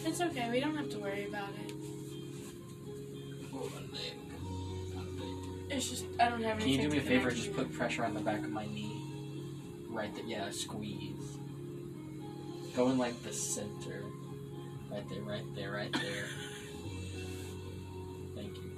It's 0.06 0.20
okay, 0.20 0.50
we 0.50 0.60
don't 0.60 0.76
have 0.76 0.90
to 0.90 1.00
worry 1.00 1.26
about 1.26 1.50
it. 1.66 1.74
Oh, 3.54 3.72
my 3.74 3.98
leg. 3.98 4.14
It's 5.70 5.90
just, 5.90 6.06
I 6.20 6.28
don't 6.30 6.44
have 6.44 6.60
Can 6.60 6.68
you 6.68 6.82
do 6.82 6.90
me 6.90 6.98
a 6.98 7.02
favor? 7.02 7.32
Just 7.32 7.54
put 7.54 7.72
pressure 7.72 8.04
on 8.04 8.14
the 8.14 8.20
back 8.20 8.40
of 8.40 8.50
my 8.50 8.66
knee. 8.66 9.02
Right 9.88 10.14
there. 10.16 10.26
Yeah, 10.26 10.50
squeeze. 10.50 11.38
Go 12.76 12.90
in 12.90 12.98
like 12.98 13.22
the 13.24 13.32
center. 13.32 14.04
Right 14.92 15.08
there, 15.10 15.22
right 15.22 15.46
there, 15.56 15.72
right 15.72 15.94
there. 15.94 16.26
Thank 18.36 18.58
you. 18.58 18.76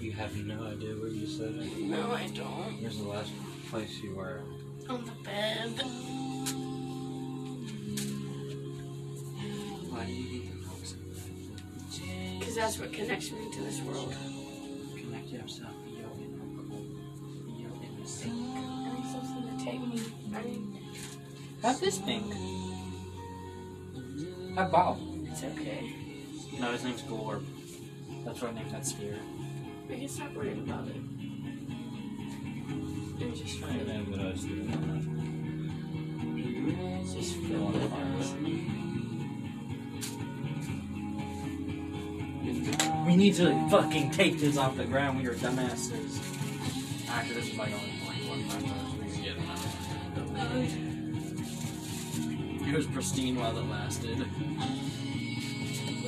You 0.00 0.12
have 0.12 0.34
no 0.44 0.64
idea 0.64 0.94
where 0.94 1.08
you 1.08 1.26
said 1.26 1.54
it. 1.54 1.78
No, 1.78 2.12
I 2.12 2.26
don't. 2.34 2.82
Where's 2.82 2.98
the 2.98 3.08
last 3.08 3.30
place 3.70 4.02
you 4.02 4.16
were? 4.16 4.40
On 4.88 5.04
the 5.04 5.12
bed. 5.22 5.84
That's 12.64 12.78
what 12.78 12.94
connects 12.94 13.30
me 13.30 13.50
to 13.52 13.60
this 13.60 13.82
world. 13.82 14.14
Connect 14.96 15.28
yourself. 15.28 15.74
Yo, 15.86 16.08
in 16.16 16.32
the 16.38 16.76
in 17.84 18.00
the 18.00 18.08
sink. 18.08 18.32
I 18.32 18.94
need 18.94 19.04
something 19.12 19.58
to 19.58 19.62
take 19.62 19.80
me. 19.86 20.00
I 20.34 20.42
mean, 20.42 20.78
Have 21.62 21.78
this 21.78 21.98
pink. 21.98 22.32
Have 24.56 24.72
Bob. 24.72 24.98
it's 25.30 25.44
okay. 25.44 25.92
No, 26.58 26.72
his 26.72 26.84
name's 26.84 27.02
Glorb. 27.02 27.44
That's 28.24 28.40
what 28.40 28.52
I 28.52 28.54
named 28.54 28.70
that 28.70 28.86
sphere. 28.86 29.18
We 29.86 29.98
can 29.98 30.08
stop 30.08 30.32
worrying 30.32 30.60
about 30.60 30.88
it. 30.88 30.96
And 33.20 33.36
just 33.36 33.62
I 33.62 33.66
find 33.66 33.80
it. 33.82 33.88
am, 33.90 34.06
but 34.10 34.20
I 34.20 34.34
still 34.36 34.56
don't 34.56 35.04
It's 37.02 37.12
just 37.12 37.36
filling 37.36 37.72
the 37.72 38.93
parts. 43.14 43.18
We 43.18 43.24
need 43.24 43.34
to 43.36 43.68
fucking 43.70 44.10
take 44.10 44.38
this 44.38 44.56
off 44.56 44.76
the 44.76 44.84
ground. 44.84 45.20
We 45.20 45.26
are 45.26 45.34
dumbasses. 45.34 46.20
Actually, 47.08 47.34
this 47.34 47.50
is 47.50 47.58
like 47.58 47.72
only 47.72 47.92
like 48.06 48.28
one 48.28 48.48
time. 48.48 48.64
but 48.94 49.04
we 49.04 49.12
can 49.12 49.22
get 49.22 49.36
it. 52.62 52.68
It 52.68 52.74
was 52.76 52.86
pristine 52.86 53.36
while 53.36 53.56
it 53.56 53.64
lasted. 53.66 54.18
Look 54.18 54.28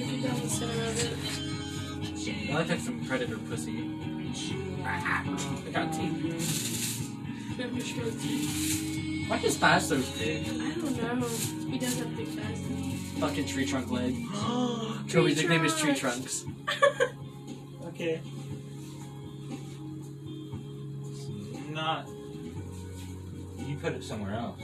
at 0.09 0.23
down 0.23 0.41
the 0.41 0.49
center 0.49 0.83
of 0.83 0.99
it. 1.05 1.17
I 2.51 2.55
like 2.55 2.69
like 2.69 2.81
some 2.81 3.05
predator 3.05 3.39
pussy. 3.39 3.91
Ah, 4.85 5.23
I 5.25 5.71
got 5.71 5.93
teeth. 5.93 7.11
Never 7.59 7.81
showed 7.81 8.21
you. 8.21 9.06
Why 9.29 9.39
is 9.39 9.57
Bass 9.57 9.89
so 9.89 10.01
big? 10.19 10.47
I 10.47 10.71
don't 10.75 11.21
know. 11.21 11.29
He 11.71 11.79
does 11.79 11.99
have 11.99 12.17
big 12.17 12.29
thighs. 12.29 12.63
Fucking 13.19 13.47
tree 13.47 13.67
trunk 13.67 13.91
leg. 13.91 14.15
Toby's 15.09 15.37
nickname 15.37 15.65
is 15.65 15.79
Tree 15.79 15.95
Trunks. 15.95 16.45
Okay. 17.99 18.21
Not. 21.71 22.07
You 23.57 23.77
put 23.81 23.95
it 23.95 24.05
somewhere 24.05 24.35
else. 24.35 24.61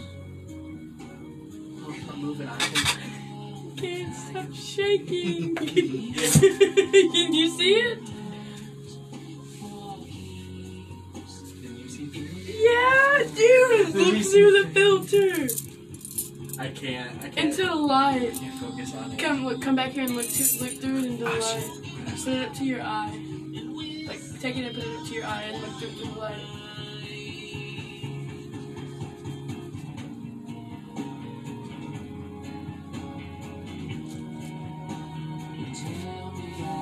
I'm 2.10 2.20
moving 2.20 2.46
on. 2.46 2.58
Can't 3.78 4.14
stop 4.14 4.52
shaking. 4.52 5.54
Can 5.56 7.32
you 7.32 7.48
see 7.56 7.72
it? 7.72 8.11
Dude. 13.34 13.94
Look 13.94 14.22
through 14.24 14.62
the 14.62 14.70
filter 14.72 15.48
I 16.60 16.68
can't. 16.68 17.10
I 17.22 17.28
can't. 17.28 17.38
into 17.38 17.64
the 17.64 17.74
light. 17.74 18.22
I 18.22 18.30
can't 18.38 18.54
focus 18.60 18.94
on 18.94 19.12
it. 19.12 19.18
Come, 19.18 19.44
look, 19.44 19.60
come 19.62 19.74
back 19.74 19.92
here 19.92 20.04
and 20.04 20.14
look 20.14 20.28
to, 20.28 20.42
look 20.62 20.72
through 20.72 20.98
it 20.98 21.04
into 21.04 21.24
the 21.24 21.30
Ah, 21.30 21.32
light. 21.32 21.42
shit. 21.42 22.24
Put 22.24 22.28
it 22.34 22.48
up 22.48 22.54
to 22.56 22.64
your 22.64 22.82
eye. 22.82 23.18
Like, 24.06 24.40
take 24.40 24.56
it 24.56 24.66
and 24.66 24.74
put 24.74 24.84
it 24.84 24.96
up 24.98 25.06
to 25.06 25.14
your 25.14 25.24
eye 25.24 25.42
and 25.42 25.62
look 25.62 25.78
through 25.78 25.88
it 25.88 25.98
to 25.98 26.06
the 26.12 26.18
light. 26.20 26.42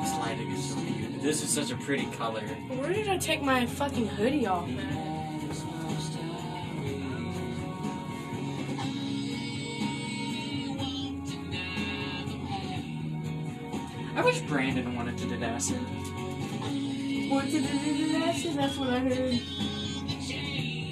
This 0.02 0.18
lighting 0.18 0.50
is 0.52 0.68
so 0.70 0.76
beautiful. 0.80 1.22
This 1.22 1.42
is 1.42 1.50
such 1.50 1.70
a 1.70 1.76
pretty 1.76 2.06
color. 2.12 2.40
Where 2.40 2.92
did 2.92 3.08
I 3.08 3.18
take 3.18 3.42
my 3.42 3.66
fucking 3.66 4.06
hoodie 4.08 4.46
off 4.46 4.68
at? 4.68 5.19
I 14.20 14.22
wish 14.22 14.40
Brandon 14.42 14.94
wanted 14.96 15.16
to 15.16 15.24
do 15.24 15.42
acid. 15.42 15.78
What 17.30 17.46
did 17.46 17.64
it 17.64 17.96
do 17.96 18.12
that 18.18 18.36
shit? 18.36 18.54
That's 18.54 18.76
what 18.76 18.90
I 18.90 18.98
heard. 18.98 19.40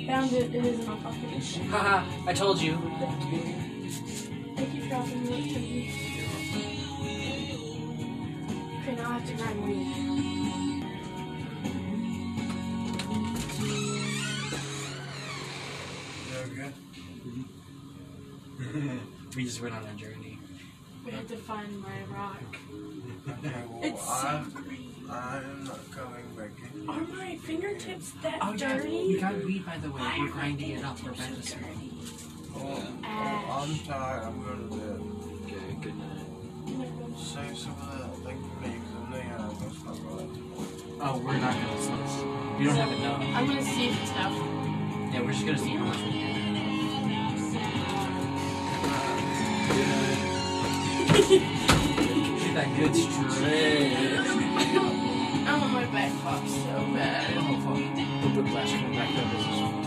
Found 0.07 0.33
it. 0.33 0.55
It 0.55 0.65
is 0.65 0.81
in 0.81 0.87
my 0.87 0.97
pocket. 0.97 1.45
Haha, 1.69 2.07
I 2.27 2.33
told 2.33 2.59
you. 2.59 2.73
Thank 2.99 3.31
you. 3.31 3.41
Thank 4.57 4.75
you 4.75 4.81
for 4.81 4.95
helping 4.95 5.27
me 5.27 5.53
to 5.53 5.59
me. 5.61 5.93
Okay, 8.81 8.95
now 8.97 9.11
I 9.11 9.13
have 9.19 9.27
to 9.27 9.35
grind 9.35 9.63
weed. 9.63 9.89
We 19.37 19.45
just 19.45 19.61
went 19.61 19.75
on 19.75 19.85
a 19.85 19.95
journey. 19.95 20.38
We 21.09 21.15
had 21.17 21.29
to 21.29 21.37
find 21.39 21.81
my 21.81 21.89
rock. 22.15 22.37
Okay, 23.31 23.63
well, 23.71 23.81
It's 23.83 24.07
I, 24.07 24.45
I'm 25.09 25.65
not 25.65 25.91
coming 25.91 26.27
back 26.37 26.51
in. 26.75 26.87
Are 26.87 27.01
my 27.01 27.37
fingertips 27.39 28.11
that 28.23 28.39
Oh, 28.43 28.53
yeah. 28.53 28.77
dirty? 28.77 29.09
We 29.15 29.19
got 29.19 29.43
weed, 29.43 29.65
by 29.65 29.79
the 29.79 29.89
way. 29.91 30.01
Why 30.03 30.19
We're 30.21 30.29
grinding 30.33 30.71
it 30.73 30.85
up. 30.85 31.03
We're 31.03 31.15
fingertips 31.15 31.15
about 31.15 31.37
to 31.41 31.49
so 31.49 31.57
smoke. 31.57 31.73
dirty? 31.73 31.93
Well, 32.55 32.83
Ash. 33.05 33.45
I'm 33.49 33.79
tired. 33.87 34.23
I'm 34.25 34.43
going 34.45 34.69
to 34.69 34.77
bed. 34.77 35.01
Okay, 35.47 35.79
good 35.81 35.97
night. 35.97 37.19
Save 37.19 37.57
some 37.57 37.73
of 37.73 37.99
that 37.99 38.15
thing 38.29 38.39
for 38.45 38.57
me 38.61 38.77
because 38.77 38.95
I 38.95 39.09
know 39.09 39.17
you're 39.17 39.39
not 39.39 39.59
going 39.59 39.71
to 39.71 39.77
smoke 39.81 40.01
all 40.11 40.17
that. 40.19 40.29
Oh, 41.01 41.23
we're 41.25 41.39
not 41.39 41.55
gonna 41.55 41.81
smoke. 41.81 42.59
We 42.59 42.65
don't 42.67 42.75
have 42.77 42.93
enough. 42.93 43.23
I'm 43.35 43.47
gonna 43.47 43.63
see 43.63 43.87
if 43.89 44.03
it's 44.03 44.11
enough. 44.11 44.35
Yeah, 45.15 45.21
we're 45.23 45.33
just 45.33 45.47
gonna 45.47 45.57
see 45.59 45.71
how 45.71 45.85
much 45.85 45.97
we 46.03 46.11
get. 46.11 46.29
Get 49.69 50.18
that 52.69 52.77
good 52.77 52.97
straight. 52.97 53.95
I 55.47 55.59
want 55.59 55.73
my 55.73 55.87
back 55.87 56.13
pop 56.23 56.47
so 56.47 56.87
bad. 56.95 57.35
Whiplash 58.37 58.73
coming 58.73 58.93
back 58.93 59.11
up 59.19 59.78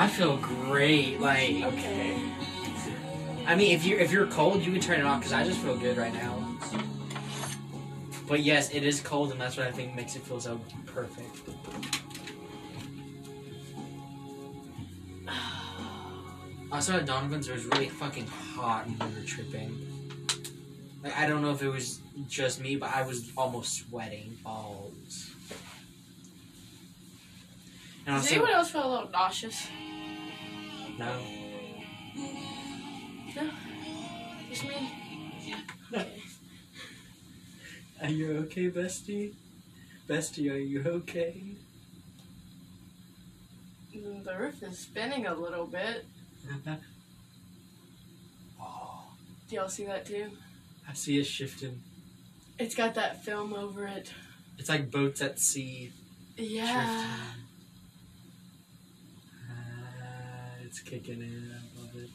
I 0.00 0.08
feel 0.08 0.38
great. 0.38 1.20
Like, 1.20 1.62
Okay. 1.62 2.18
I 3.46 3.54
mean, 3.54 3.72
if 3.72 3.84
you're 3.84 3.98
if 3.98 4.10
you're 4.10 4.26
cold, 4.28 4.62
you 4.62 4.72
can 4.72 4.80
turn 4.80 4.98
it 4.98 5.04
off 5.04 5.18
because 5.20 5.34
I 5.34 5.44
just 5.44 5.58
feel 5.58 5.76
good 5.76 5.98
right 5.98 6.14
now. 6.14 6.56
But 8.26 8.40
yes, 8.40 8.70
it 8.70 8.82
is 8.82 9.00
cold, 9.00 9.30
and 9.30 9.38
that's 9.38 9.58
what 9.58 9.66
I 9.66 9.72
think 9.72 9.94
makes 9.94 10.16
it 10.16 10.22
feel 10.22 10.40
so 10.40 10.58
perfect. 10.86 11.42
Also, 16.72 16.96
at 16.96 17.04
Donovan's, 17.04 17.48
it 17.48 17.52
was 17.52 17.64
really 17.66 17.88
fucking 17.88 18.28
hot 18.28 18.86
and 18.86 18.96
we 19.02 19.20
were 19.20 19.26
tripping. 19.26 19.76
Like, 21.02 21.18
I 21.18 21.26
don't 21.26 21.42
know 21.42 21.50
if 21.50 21.62
it 21.62 21.68
was 21.68 22.00
just 22.28 22.60
me, 22.60 22.76
but 22.76 22.94
I 22.94 23.02
was 23.02 23.32
almost 23.36 23.74
sweating 23.74 24.38
balls. 24.44 25.32
And 28.06 28.14
Does 28.14 28.24
also, 28.24 28.34
anyone 28.36 28.52
else 28.52 28.70
feel 28.70 28.86
a 28.86 28.88
little 28.88 29.10
nauseous? 29.10 29.66
No. 31.00 31.12
Just 34.50 34.64
me? 34.64 34.88
Are 38.02 38.08
you 38.08 38.38
okay, 38.38 38.70
bestie? 38.70 39.34
Bestie, 40.08 40.50
are 40.52 40.56
you 40.58 40.82
okay? 40.86 41.42
Mm, 43.96 44.24
The 44.24 44.36
roof 44.36 44.62
is 44.62 44.78
spinning 44.78 45.26
a 45.26 45.34
little 45.34 45.66
bit. 45.66 46.06
oh, 48.60 49.04
Do 49.48 49.56
y'all 49.56 49.68
see 49.68 49.84
that 49.86 50.06
too? 50.06 50.30
I 50.88 50.92
see 50.94 51.18
it 51.18 51.24
shifting. 51.24 51.80
It's 52.58 52.74
got 52.74 52.94
that 52.94 53.24
film 53.24 53.54
over 53.54 53.86
it. 53.86 54.12
It's 54.58 54.68
like 54.68 54.90
boats 54.90 55.20
at 55.22 55.38
sea. 55.38 55.92
Yeah. 56.36 56.64
Drifting. 56.72 57.44
Ah, 59.50 60.56
it's 60.70 60.78
kicking 60.78 61.20
in. 61.20 61.52
I 61.52 61.80
love 61.80 61.96
it. 61.96 62.10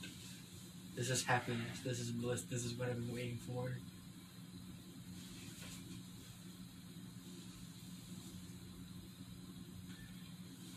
This 0.96 1.10
is 1.10 1.26
happiness. 1.26 1.82
This 1.84 2.00
is 2.00 2.10
bliss. 2.10 2.44
This 2.44 2.64
is 2.64 2.74
what 2.76 2.88
I've 2.88 2.96
been 2.96 3.14
waiting 3.14 3.38
for. 3.38 3.70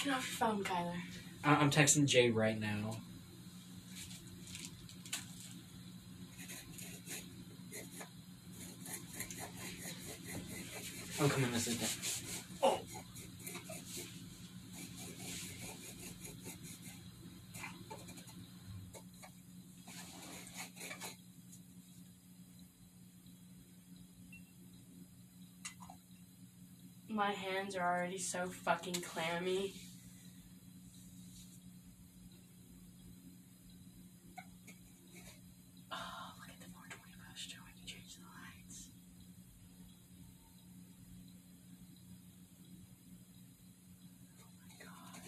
Get 0.04 0.12
off 0.12 0.28
your 0.40 0.48
phone, 0.48 0.64
Kyler. 0.64 0.96
I- 1.44 1.54
I'm 1.54 1.70
texting 1.70 2.06
Jay 2.06 2.30
right 2.32 2.58
now. 2.58 2.96
I'm 11.20 11.28
coming 11.30 11.52
to 11.52 11.60
sit 11.60 11.78
down. 11.78 11.88
Oh. 12.60 12.80
My 27.18 27.32
hands 27.32 27.74
are 27.74 27.82
already 27.82 28.16
so 28.18 28.46
fucking 28.46 29.00
clammy. 29.02 29.74
Oh, 35.90 36.32
look 36.38 36.48
at 36.48 36.60
the 36.60 36.66
420 36.70 37.16
poster 37.28 37.56
when 37.64 37.74
you 37.76 37.84
change 37.84 38.14
the 38.14 38.22
lights. 38.22 38.86
Oh 44.40 44.54
my 44.62 44.70
god. 44.80 45.20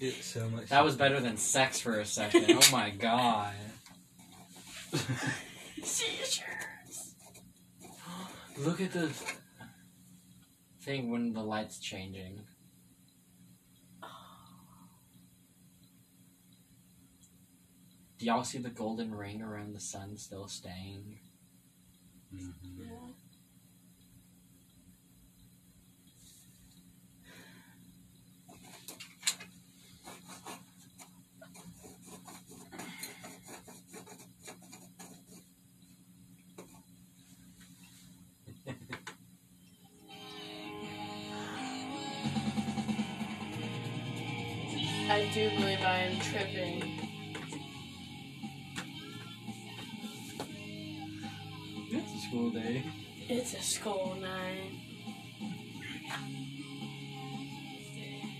It's 0.00 0.27
so 0.38 0.48
much. 0.50 0.68
That 0.68 0.84
was 0.84 0.96
better 0.96 1.20
than 1.20 1.36
sex 1.36 1.80
for 1.80 1.98
a 1.98 2.04
second. 2.04 2.46
Oh 2.50 2.68
my 2.72 2.90
god. 2.98 3.54
Seizures. 5.82 7.14
Look 8.58 8.80
at 8.80 8.92
the 8.92 9.10
thing 10.82 11.10
when 11.10 11.32
the 11.32 11.42
light's 11.42 11.78
changing. 11.78 12.40
Do 18.18 18.26
y'all 18.26 18.42
see 18.42 18.58
the 18.58 18.70
golden 18.70 19.14
ring 19.14 19.42
around 19.42 19.74
the 19.74 19.80
sun 19.80 20.16
still 20.16 20.48
staying? 20.48 21.20
Mhm. 22.34 22.52
Yeah. 22.76 23.12
I 45.18 45.28
do 45.34 45.50
believe 45.50 45.80
I 45.80 45.98
am 45.98 46.20
tripping. 46.20 47.00
It's 51.90 52.14
a 52.14 52.28
school 52.28 52.50
day. 52.50 52.84
It's 53.28 53.54
a 53.54 53.60
school 53.60 54.16
night. 54.20 54.70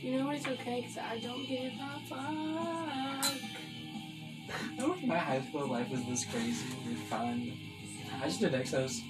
You 0.01 0.19
know 0.19 0.31
it's 0.31 0.47
okay 0.47 0.83
because 0.83 0.99
I 0.99 1.19
don't 1.19 1.49
give 1.49 1.73
a 1.73 1.99
fuck. 2.09 3.35
I 4.79 4.87
wish 4.87 5.03
my 5.03 5.19
high 5.19 5.43
school 5.49 5.67
life 5.67 5.91
was 5.91 6.05
this 6.05 6.25
crazy 6.27 6.65
and 6.87 6.99
fun. 7.09 7.59
I 8.23 8.27
just 8.27 8.39
did 8.39 8.53
Exos. 8.53 9.01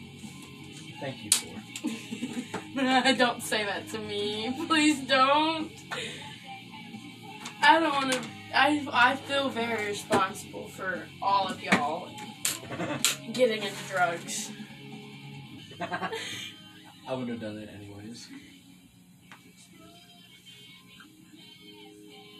Thank 1.00 1.22
you 1.22 1.30
for. 1.32 3.12
don't 3.18 3.42
say 3.42 3.66
that 3.66 3.90
to 3.90 3.98
me. 3.98 4.54
Please 4.66 5.00
don't. 5.00 5.70
I 7.68 7.80
don't 7.80 7.92
want 7.92 8.12
to. 8.12 8.20
I, 8.54 8.86
I 8.90 9.16
feel 9.16 9.50
very 9.50 9.88
responsible 9.88 10.68
for 10.68 11.02
all 11.20 11.48
of 11.48 11.62
y'all 11.62 12.08
getting 13.34 13.62
into 13.62 13.76
drugs. 13.90 14.50
I 15.78 17.14
would 17.14 17.28
have 17.28 17.40
done 17.40 17.58
it 17.58 17.68
anyways. 17.68 18.28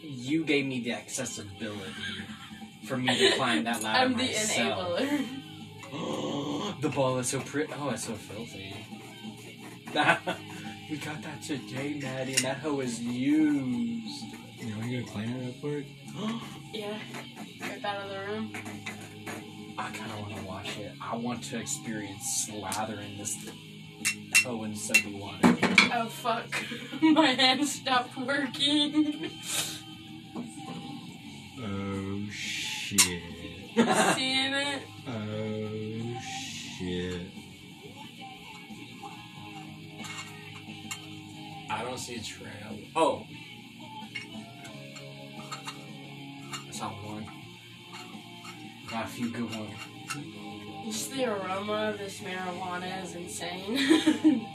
You 0.01 0.45
gave 0.45 0.65
me 0.65 0.81
the 0.81 0.93
accessibility 0.93 1.93
for 2.87 2.97
me 2.97 3.15
to 3.19 3.37
climb 3.37 3.65
that 3.65 3.83
ladder 3.83 3.99
I'm 4.07 4.13
the 4.13 4.25
myself. 4.25 4.99
enabler. 4.99 6.81
the 6.81 6.89
ball 6.89 7.19
is 7.19 7.29
so 7.29 7.41
pretty. 7.41 7.71
Oh, 7.79 7.91
it's 7.91 8.07
so 8.07 8.15
filthy. 8.15 8.75
We 10.91 10.97
got 10.97 11.21
that 11.23 11.43
today, 11.43 12.01
Maddie, 12.01 12.33
and 12.33 12.45
that 12.45 12.59
hoe 12.61 12.81
is 12.81 12.99
used. 12.99 13.88
You 14.89 15.05
want 15.05 15.07
to 15.07 15.13
go 15.13 15.21
clean 15.21 15.37
it 15.37 15.49
up 15.49 15.61
quick? 15.61 15.87
Yeah. 16.73 16.99
Right 17.61 17.85
out 17.85 18.05
of 18.05 18.11
the 18.11 18.19
room. 18.21 18.53
I 19.77 19.91
kind 19.91 20.13
of 20.13 20.21
want 20.21 20.37
to 20.37 20.43
watch 20.45 20.79
it. 20.79 20.93
I 21.01 21.17
want 21.17 21.45
to 21.45 21.59
experience 21.59 22.49
slathering 22.49 23.19
this 23.19 23.37
hoe 24.43 24.65
in 24.65 24.75
soapy 24.75 25.15
water. 25.15 25.59
Oh 25.95 26.07
fuck. 26.07 26.47
My 27.03 27.29
hand 27.29 27.67
stopped 27.67 28.17
working. 28.17 29.31
Oh 31.61 32.29
shit. 32.31 33.21
Seeing 33.75 34.55
it? 34.55 34.83
Oh 35.09 36.21
shit. 36.79 37.23
I 41.71 41.83
don't 41.83 41.99
see 41.99 42.17
a 42.17 42.21
trail. 42.23 42.79
Oh. 42.95 43.27
Few 49.39 49.47
good 49.47 49.57
ones. 49.57 49.73
Just 50.87 51.13
the 51.13 51.27
aroma 51.27 51.91
of 51.91 51.99
this 51.99 52.19
marijuana 52.19 53.05
is 53.05 53.15
insane. 53.15 53.77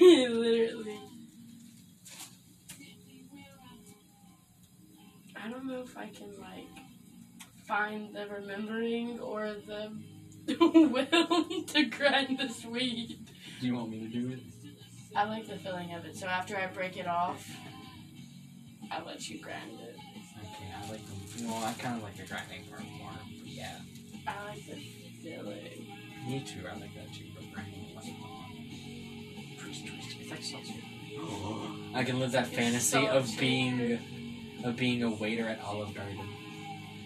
Literally. 0.00 0.98
I 5.36 5.48
don't 5.48 5.66
know 5.66 5.82
if 5.82 5.96
I 5.96 6.08
can 6.08 6.40
like 6.40 6.66
find 7.68 8.12
the 8.12 8.26
remembering 8.26 9.20
or 9.20 9.54
the 9.64 9.92
will 10.58 11.62
to 11.68 11.84
grind 11.84 12.40
this 12.40 12.64
weed. 12.64 13.16
Do 13.60 13.66
you 13.68 13.76
want 13.76 13.90
me 13.90 14.00
to 14.00 14.08
do 14.08 14.32
it? 14.32 14.59
I 15.16 15.24
like 15.24 15.46
the 15.48 15.56
feeling 15.56 15.92
of 15.92 16.04
it, 16.04 16.16
so 16.16 16.26
after 16.26 16.56
I 16.56 16.66
break 16.66 16.96
it 16.96 17.06
off, 17.06 17.48
I 18.90 19.02
let 19.02 19.28
you 19.28 19.40
grind 19.40 19.78
it. 19.80 19.96
Okay, 20.38 20.72
I 20.76 20.90
like 20.90 21.00
the. 21.06 21.46
Well, 21.46 21.64
I 21.64 21.72
kind 21.74 21.96
of 21.96 22.02
like 22.02 22.16
the 22.16 22.26
grinding 22.26 22.64
part 22.70 22.82
more. 22.98 23.10
But 23.12 23.46
yeah. 23.46 23.78
I 24.26 24.44
like 24.46 24.66
the 24.66 24.76
feeling. 25.22 25.86
Me 26.26 26.44
too. 26.46 26.60
I 26.66 26.78
like 26.78 26.94
that 26.94 27.12
too. 27.12 27.24
But 27.34 27.52
grinding 27.52 27.86
is 27.86 27.94
much 27.94 28.04
fun. 28.04 29.58
Twist, 29.58 29.86
twist. 29.86 30.16
It's 30.20 30.30
like 30.30 30.42
sausage. 30.42 30.84
I 31.94 32.04
can 32.04 32.20
live 32.20 32.32
that 32.32 32.46
fantasy 32.46 33.06
of 33.06 33.24
Sausage. 33.24 33.40
being, 33.40 33.98
of 34.64 34.76
being 34.76 35.02
a 35.02 35.10
waiter 35.10 35.46
at 35.46 35.60
Olive 35.60 35.94
Garden. 35.94 36.20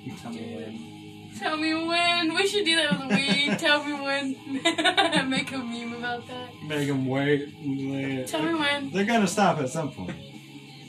You 0.04 0.16
Tell 0.16 0.32
me 0.32 0.56
when. 0.56 0.93
Tell 1.38 1.56
me 1.56 1.74
when. 1.74 2.34
We 2.34 2.46
should 2.46 2.64
do 2.64 2.76
that 2.76 2.92
with 2.92 3.10
weed. 3.18 3.58
Tell 3.58 3.84
me 3.84 3.92
when. 3.92 4.36
Make 5.30 5.52
a 5.52 5.58
meme 5.58 5.94
about 5.94 6.26
that. 6.28 6.50
Make 6.66 6.88
them 6.88 7.06
wait. 7.06 7.54
and 7.56 8.26
Tell 8.28 8.42
me 8.42 8.54
when. 8.54 8.90
They're 8.90 9.04
gonna 9.04 9.26
stop 9.26 9.58
at 9.58 9.68
some 9.70 9.90
point. 9.92 10.16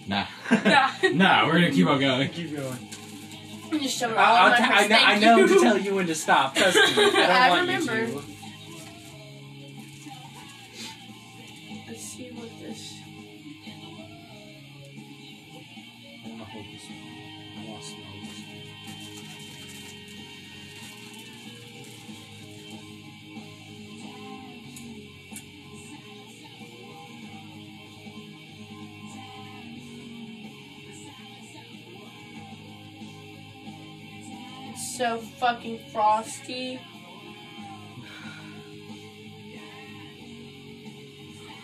Nah. 0.07 0.25
Nah. 0.51 0.91
nah, 1.13 1.45
we're 1.47 1.53
gonna 1.53 1.71
keep 1.71 1.87
on 1.87 1.99
going. 1.99 2.29
Keep 2.29 2.55
going. 2.55 2.89
Just 3.81 3.97
show 3.97 4.09
it 4.09 4.17
all 4.17 4.23
I'll, 4.23 4.51
I'll 4.53 4.57
t- 4.57 4.63
I 4.63 4.87
know, 4.87 4.95
I 4.95 5.19
know 5.19 5.47
to 5.47 5.59
tell 5.59 5.77
you 5.77 5.95
when 5.95 6.07
to 6.07 6.15
stop. 6.15 6.55
Trust 6.55 6.75
me. 6.75 7.03
I 7.03 7.09
don't 7.09 7.29
I 7.29 7.49
want 7.49 7.61
remember. 7.61 8.21
So 35.05 35.19
fucking 35.39 35.79
frosty. 35.91 36.79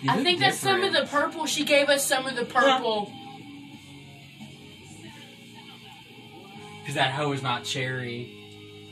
I 0.07 0.23
think 0.23 0.39
that's 0.39 0.59
some 0.59 0.83
of 0.83 0.93
the 0.93 1.07
purple. 1.07 1.47
She 1.47 1.63
gave 1.63 1.89
us 1.89 2.05
some 2.05 2.27
of 2.27 2.35
the 2.35 2.45
purple. 2.45 3.11
Because 6.81 6.95
that 6.95 7.11
hoe 7.13 7.31
is 7.31 7.41
not 7.41 7.63
cherry. 7.63 8.37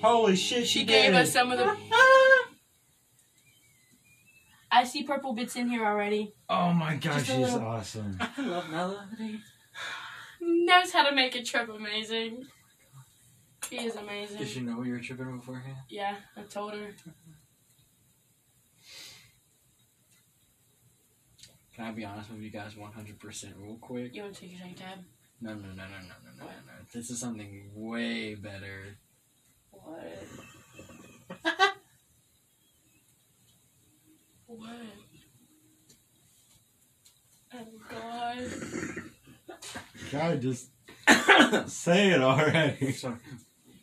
Holy 0.01 0.35
shit, 0.35 0.65
She 0.67 0.79
she 0.79 0.85
gave 0.85 1.13
us 1.13 1.31
some 1.31 1.51
of 1.51 1.59
the. 1.59 1.65
I 4.71 4.83
see 4.83 5.03
purple 5.03 5.33
bits 5.33 5.55
in 5.55 5.69
here 5.69 5.85
already. 5.85 6.33
Oh 6.49 6.71
my 6.73 6.95
god, 6.95 7.13
Just 7.15 7.25
she's 7.27 7.38
little- 7.38 7.67
awesome. 7.67 8.17
I 8.19 8.41
love 8.41 8.69
Melody. 8.69 9.41
Knows 10.41 10.91
how 10.91 11.07
to 11.07 11.15
make 11.15 11.35
a 11.35 11.43
trip 11.43 11.69
amazing. 11.69 12.47
He 13.69 13.77
is 13.77 13.95
amazing. 13.95 14.38
Did 14.38 14.55
you 14.55 14.62
know 14.63 14.82
you 14.82 14.93
were 14.93 14.99
tripping 14.99 15.38
beforehand? 15.38 15.77
Yeah, 15.89 16.15
I 16.36 16.41
told 16.41 16.73
her. 16.73 16.95
Can 21.75 21.86
I 21.86 21.91
be 21.91 22.03
honest 22.03 22.32
with 22.32 22.41
you 22.41 22.49
guys 22.49 22.73
100% 22.73 23.53
real 23.58 23.77
quick? 23.79 24.13
You 24.15 24.23
want 24.23 24.36
to 24.36 24.41
take 24.41 24.51
your 24.51 24.60
tank 24.60 24.77
tab? 24.77 24.99
No, 25.39 25.53
no, 25.53 25.67
no, 25.67 25.67
no, 25.67 25.75
no, 25.75 25.86
no, 25.86 26.32
no, 26.38 26.45
no. 26.45 26.73
This 26.93 27.10
is 27.10 27.19
something 27.19 27.69
way 27.73 28.36
better. 28.36 28.97
What? 29.71 30.23
what? 34.47 34.69
Oh, 37.53 37.67
God. 37.89 38.51
God, 40.12 40.41
just 40.41 40.69
say 41.67 42.10
it 42.10 42.21
already. 42.21 42.91
Sorry. 42.91 43.15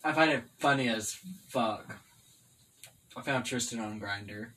I 0.07 0.13
find 0.13 0.31
it 0.31 0.45
funny 0.61 0.89
as 0.89 1.19
fuck. 1.49 1.97
I 3.17 3.23
found 3.23 3.45
Tristan 3.45 3.81
on 3.81 4.01
Grindr. 4.01 4.51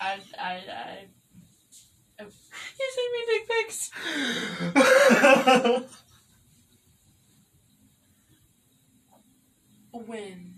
I, 0.00 0.18
I, 0.38 0.52
I. 0.54 1.08
Oh. 2.20 2.24
You 2.24 2.90
sent 2.94 3.12
me 3.12 3.20
dick 3.26 3.44
pics. 3.50 3.90
When? 9.92 10.54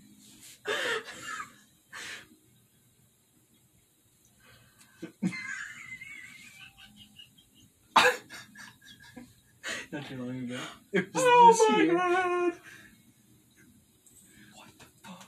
Not 9.91 10.05
too 10.07 10.17
long 10.17 10.37
ago. 10.43 10.59
It 10.93 11.13
was 11.13 11.23
oh 11.25 11.47
this 11.51 11.69
my 11.69 11.83
year. 11.83 11.93
god. 11.93 12.53
What 14.55 14.69
the 14.79 14.85
fuck? 15.03 15.27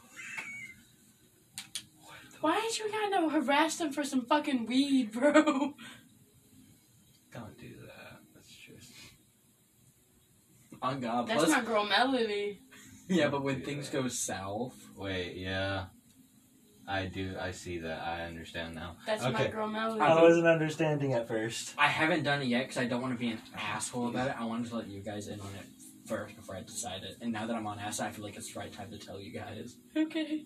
Why 2.41 2.61
did 2.61 2.77
you 2.79 2.91
not 2.91 3.11
know 3.11 3.29
harass 3.29 3.77
them 3.77 3.91
for 3.91 4.03
some 4.03 4.25
fucking 4.25 4.65
weed, 4.65 5.11
bro? 5.11 5.33
Don't 7.33 7.57
do 7.57 7.75
that. 7.87 8.19
That's 8.33 8.49
just. 8.49 8.91
On 10.81 10.99
God. 10.99 11.27
That's 11.27 11.43
Plus, 11.45 11.57
my 11.57 11.61
girl 11.63 11.85
Melody. 11.85 12.61
yeah, 13.09 13.27
but 13.29 13.43
when 13.43 13.61
things 13.63 13.89
go 13.89 14.07
south, 14.07 14.75
Wait, 14.95 15.35
yeah. 15.35 15.85
I 16.87 17.05
do. 17.05 17.35
I 17.39 17.51
see 17.51 17.77
that. 17.79 18.01
I 18.01 18.23
understand 18.23 18.75
now. 18.75 18.97
That's 19.05 19.23
my 19.23 19.29
Okay. 19.29 19.47
girl 19.51 19.67
Melody. 19.67 20.01
I 20.01 20.21
wasn't 20.21 20.47
understanding 20.47 21.13
at 21.13 21.27
first. 21.27 21.73
I 21.77 21.87
haven't 21.87 22.23
done 22.23 22.41
it 22.41 22.47
yet 22.47 22.63
because 22.67 22.77
I 22.77 22.85
don't 22.85 23.01
want 23.01 23.13
to 23.13 23.19
be 23.19 23.29
an 23.29 23.39
asshole 23.55 24.09
about 24.09 24.29
it. 24.29 24.35
I 24.39 24.43
wanted 24.45 24.69
to 24.69 24.75
let 24.77 24.87
you 24.87 25.01
guys 25.01 25.27
in 25.29 25.39
on 25.39 25.47
it 25.57 25.65
first 26.05 26.35
before 26.35 26.55
I 26.57 26.61
decide 26.61 27.03
it. 27.03 27.17
And 27.21 27.31
now 27.31 27.47
that 27.47 27.55
I'm 27.55 27.65
on 27.67 27.79
acid, 27.79 28.05
I 28.07 28.11
feel 28.11 28.25
like 28.25 28.35
it's 28.35 28.53
the 28.53 28.59
right 28.59 28.71
time 28.73 28.91
to 28.91 28.97
tell 28.97 29.19
you 29.19 29.31
guys. 29.31 29.75
Okay. 29.95 30.43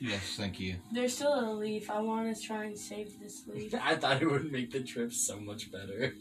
Yes, 0.00 0.36
thank 0.38 0.58
you. 0.58 0.76
There's 0.90 1.14
still 1.14 1.38
a 1.38 1.52
leaf. 1.52 1.90
I 1.90 2.00
want 2.00 2.34
to 2.34 2.42
try 2.42 2.64
and 2.64 2.78
save 2.78 3.20
this 3.20 3.42
leaf. 3.46 3.74
I 3.82 3.96
thought 3.96 4.22
it 4.22 4.30
would 4.30 4.50
make 4.50 4.70
the 4.70 4.82
trip 4.82 5.12
so 5.12 5.38
much 5.38 5.70
better. 5.70 6.14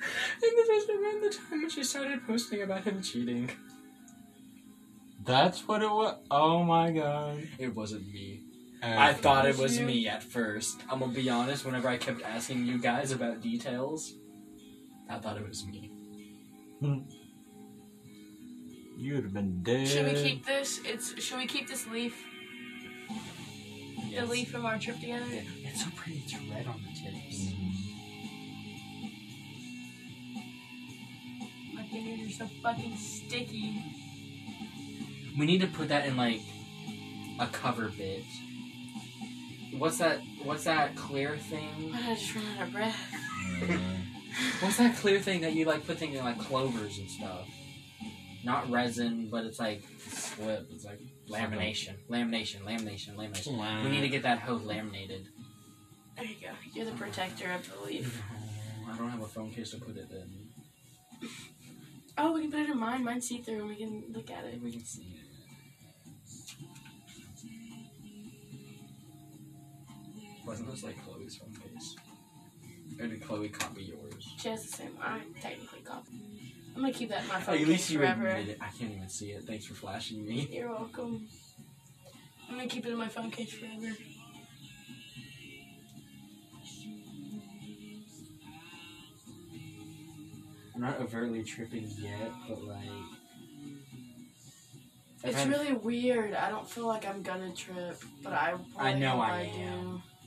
And 0.00 0.52
this 0.56 0.68
was 0.68 0.88
around 0.90 1.22
the 1.24 1.30
time 1.36 1.60
when 1.62 1.70
she 1.70 1.82
started 1.82 2.24
posting 2.24 2.62
about 2.62 2.84
him 2.84 3.02
cheating. 3.02 3.50
That's 5.28 5.68
what 5.68 5.82
it 5.82 5.90
was. 5.90 6.16
Oh 6.30 6.62
my 6.64 6.90
god. 6.90 7.46
It 7.58 7.76
wasn't 7.76 8.06
me. 8.10 8.44
I 8.82 9.10
I 9.10 9.12
thought 9.12 9.44
it 9.44 9.50
was 9.50 9.60
was 9.60 9.78
you? 9.78 9.84
me 9.84 10.08
at 10.08 10.22
first. 10.22 10.80
I'm 10.90 11.00
gonna 11.00 11.12
be 11.12 11.28
honest, 11.28 11.66
whenever 11.66 11.86
I 11.86 11.98
kept 11.98 12.22
asking 12.22 12.64
you 12.64 12.78
guys 12.78 13.12
about 13.12 13.42
details, 13.42 14.14
I 15.10 15.18
thought 15.18 15.36
it 15.36 15.46
was 15.46 15.66
me. 15.66 15.90
Hmm. 16.80 17.00
You 18.96 19.16
would 19.16 19.24
have 19.24 19.34
been 19.34 19.62
dead. 19.62 19.86
Should 19.86 20.06
we 20.06 20.22
keep 20.22 20.46
this? 20.46 20.80
It's. 20.84 21.22
Should 21.22 21.36
we 21.36 21.46
keep 21.46 21.68
this 21.68 21.86
leaf? 21.88 22.24
The 24.14 24.24
leaf 24.24 24.50
from 24.50 24.64
our 24.64 24.78
trip 24.78 24.98
together. 24.98 25.26
Yeah, 25.30 25.42
It's 25.64 25.84
so 25.84 25.90
pretty, 25.94 26.22
it's 26.24 26.34
red 26.50 26.66
on 26.66 26.80
the 26.82 26.88
tips. 26.98 27.52
Might 31.74 31.90
be 31.92 32.02
fingers 32.02 32.40
are 32.40 32.46
so 32.46 32.50
fucking 32.62 32.96
sticky. 32.96 33.97
We 35.38 35.46
need 35.46 35.60
to 35.60 35.68
put 35.68 35.88
that 35.88 36.06
in 36.06 36.16
like 36.16 36.40
a 37.38 37.46
cover 37.46 37.90
bit. 37.96 38.24
What's 39.76 39.98
that? 39.98 40.20
What's 40.42 40.64
that 40.64 40.96
clear 40.96 41.36
thing? 41.36 41.92
I 41.94 42.14
just 42.14 42.34
ran 42.34 42.44
out 42.58 42.66
of 42.66 42.72
breath. 42.72 43.14
What's 44.60 44.78
that 44.78 44.96
clear 44.96 45.20
thing 45.20 45.40
that 45.42 45.54
you 45.54 45.64
like 45.64 45.86
put 45.86 45.98
things 45.98 46.16
in 46.16 46.24
like 46.24 46.38
clovers 46.38 46.98
and 46.98 47.08
stuff? 47.08 47.46
Not 48.44 48.70
resin, 48.70 49.28
but 49.30 49.44
it's 49.44 49.58
like 49.58 49.82
slip. 50.08 50.68
It's 50.72 50.84
like 50.84 51.00
lamination, 51.28 51.94
lamination, 52.08 52.62
lamination, 52.62 53.16
lamination. 53.16 53.84
We 53.84 53.90
need 53.90 54.00
to 54.00 54.08
get 54.08 54.22
that 54.22 54.40
hose 54.40 54.62
laminated. 54.62 55.28
There 56.16 56.24
you 56.24 56.36
go. 56.40 56.48
You're 56.72 56.86
the 56.86 56.92
protector, 56.92 57.46
I 57.46 57.58
believe. 57.58 58.22
I 58.90 58.96
don't 58.96 59.10
have 59.10 59.22
a 59.22 59.26
phone 59.26 59.50
case 59.50 59.70
to 59.70 59.76
put 59.78 59.96
it 59.96 60.10
in. 60.10 61.28
Oh, 62.16 62.32
we 62.32 62.42
can 62.42 62.50
put 62.50 62.60
it 62.60 62.70
in 62.70 62.78
mine. 62.78 63.04
Mine's 63.04 63.28
see 63.28 63.42
through 63.42 63.60
and 63.60 63.68
we 63.68 63.76
can 63.76 64.04
look 64.10 64.30
at 64.30 64.44
it. 64.44 64.60
We 64.62 64.72
can 64.72 64.84
see 64.84 65.16
it. 65.20 65.27
Wasn't 70.48 70.70
this 70.70 70.82
like 70.82 70.96
Chloe's 71.04 71.36
phone 71.36 71.52
case? 71.54 71.94
Or 72.98 73.06
did 73.06 73.22
Chloe 73.22 73.50
copy 73.50 73.82
yours? 73.82 74.34
She 74.38 74.48
has 74.48 74.64
the 74.64 74.72
same. 74.76 74.96
I 74.98 75.20
technically 75.42 75.80
copy. 75.84 76.54
I'm 76.74 76.80
gonna 76.80 76.92
keep 76.94 77.10
that 77.10 77.22
in 77.22 77.28
my 77.28 77.38
phone 77.38 77.54
At 77.54 77.58
case 77.60 77.68
least 77.68 77.90
you 77.90 77.98
forever. 77.98 78.26
admitted 78.28 78.48
it. 78.52 78.58
I 78.62 78.68
can't 78.68 78.92
even 78.92 79.08
see 79.10 79.32
it. 79.32 79.44
Thanks 79.44 79.66
for 79.66 79.74
flashing 79.74 80.26
me. 80.26 80.48
You're 80.50 80.70
welcome. 80.70 81.28
I'm 82.48 82.56
gonna 82.56 82.66
keep 82.68 82.86
it 82.86 82.92
in 82.92 82.96
my 82.96 83.08
phone 83.08 83.30
case 83.30 83.52
forever. 83.52 83.94
I'm 90.74 90.80
not 90.80 90.98
overtly 91.00 91.42
tripping 91.42 91.90
yet, 91.98 92.32
but 92.48 92.62
like. 92.64 92.78
It's 95.24 95.44
really 95.46 95.74
weird. 95.74 96.32
I 96.32 96.48
don't 96.48 96.68
feel 96.68 96.86
like 96.86 97.06
I'm 97.06 97.22
gonna 97.22 97.52
trip, 97.52 98.00
but 98.22 98.32
I. 98.32 98.54
I 98.78 98.94
know 98.94 99.20
I 99.20 99.44
do. 99.44 99.60
am. 99.60 100.02
I 100.06 100.17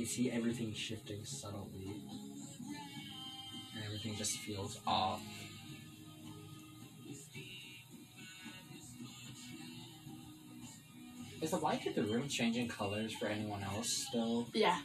can 0.00 0.08
see 0.08 0.30
everything 0.30 0.72
shifting 0.72 1.22
subtly. 1.26 1.92
And 3.74 3.84
everything 3.84 4.16
just 4.16 4.38
feels 4.38 4.80
off. 4.86 5.20
Is 11.42 11.50
the 11.50 11.56
light 11.58 11.86
in 11.86 11.94
the 11.94 12.02
room 12.02 12.28
changing 12.28 12.68
colors 12.68 13.12
for 13.14 13.26
anyone 13.26 13.62
else 13.62 14.06
still? 14.08 14.48
Yeah. 14.54 14.78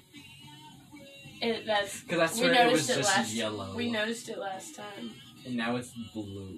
It, 1.42 1.66
that's. 1.66 2.02
Because 2.02 2.20
I 2.20 2.34
We 2.34 2.40
swear 2.50 2.68
it 2.68 2.72
was 2.72 2.90
it 2.90 2.96
just 2.98 3.18
last- 3.18 3.34
yellow. 3.34 3.76
We 3.76 3.92
noticed 3.92 4.30
it 4.30 4.38
last 4.38 4.76
time. 4.76 5.12
And 5.46 5.56
now 5.56 5.76
it's 5.76 5.92
blue. 6.14 6.58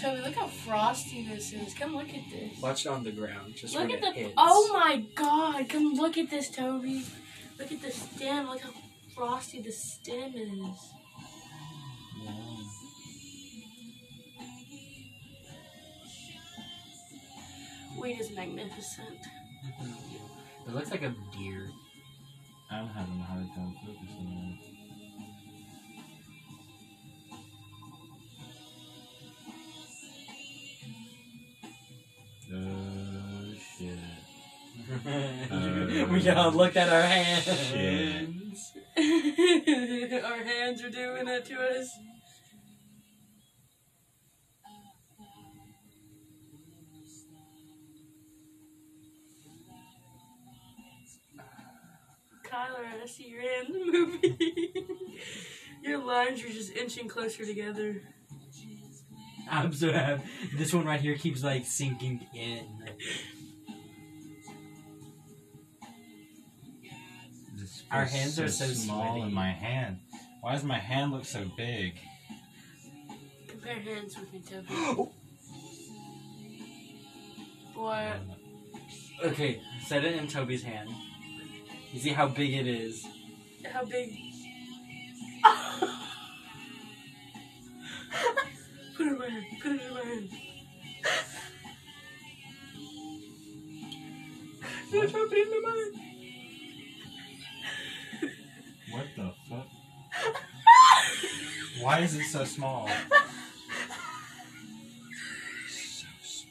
Toby, 0.00 0.22
look 0.22 0.34
how 0.34 0.46
frosty 0.46 1.26
this 1.28 1.52
is. 1.52 1.74
Come 1.74 1.94
look 1.94 2.08
at 2.08 2.30
this. 2.30 2.58
Watch 2.60 2.86
it 2.86 2.88
on 2.88 3.04
the 3.04 3.12
ground. 3.12 3.54
Just 3.56 3.74
Look 3.74 3.88
when 3.88 3.98
at 3.98 3.98
it 3.98 4.00
the. 4.14 4.20
hits. 4.20 4.34
Oh 4.36 4.70
my 4.72 5.04
god! 5.14 5.68
Come 5.68 5.92
look 5.94 6.16
at 6.16 6.30
this, 6.30 6.48
Toby. 6.50 7.04
Look 7.58 7.70
at 7.70 7.82
the 7.82 7.90
stem. 7.90 8.48
Look 8.48 8.60
how 8.62 8.70
frosty 9.14 9.60
the 9.60 9.72
stem 9.72 10.34
is. 10.34 10.78
Weed 17.98 18.20
is 18.20 18.30
magnificent. 18.30 19.18
It 20.66 20.74
looks 20.74 20.90
like 20.90 21.02
a 21.02 21.14
deer. 21.36 21.70
I'm 22.70 22.86
having 22.88 23.18
a 23.20 23.24
hard 23.24 23.46
time 23.54 23.74
focusing 23.84 24.26
on 24.26 24.58
it. 24.62 24.69
Oh 32.52 33.54
shit. 33.78 33.98
we 36.10 36.28
all 36.30 36.48
um, 36.48 36.56
looked 36.56 36.76
at 36.76 36.88
our 36.88 37.02
hands. 37.02 38.72
Our 38.96 40.44
hands 40.44 40.82
are 40.82 40.90
doing 40.90 41.28
it 41.28 41.44
to 41.46 41.54
us. 41.54 41.90
Kyler, 52.44 52.84
I 53.00 53.06
see 53.06 53.28
your 53.28 53.42
hands 53.42 53.68
moving. 53.70 54.36
your 55.82 55.98
lines 56.04 56.42
are 56.42 56.48
just 56.48 56.76
inching 56.76 57.06
closer 57.06 57.44
together. 57.46 58.02
I'm 59.50 59.72
so 59.74 59.92
happy. 59.92 60.22
This 60.56 60.72
one 60.72 60.84
right 60.86 61.00
here 61.00 61.16
keeps 61.16 61.42
like 61.42 61.66
sinking 61.66 62.26
in. 62.34 62.66
Our 67.90 68.06
feels 68.06 68.20
hands 68.20 68.40
are 68.40 68.48
so 68.48 68.66
small 68.66 69.14
sweaty. 69.14 69.26
in 69.26 69.34
my 69.34 69.50
hand. 69.50 69.98
Why 70.42 70.52
does 70.52 70.62
my 70.64 70.78
hand 70.78 71.10
look 71.12 71.24
so 71.24 71.44
big? 71.56 71.98
Compare 73.48 73.80
hands 73.80 74.16
with 74.18 74.32
me, 74.32 74.42
Toby. 74.48 75.10
What? 77.74 78.20
Okay, 79.24 79.62
set 79.86 80.04
it 80.04 80.14
in 80.16 80.28
Toby's 80.28 80.62
hand. 80.62 80.90
You 81.92 81.98
see 81.98 82.10
how 82.10 82.28
big 82.28 82.52
it 82.52 82.66
is. 82.66 83.06
How 83.72 83.86
big? 83.86 84.29
Why 102.00 102.04
is 102.04 102.14
it 102.14 102.24
so 102.24 102.44
small? 102.46 102.88
so 105.68 106.06
small. 106.22 106.46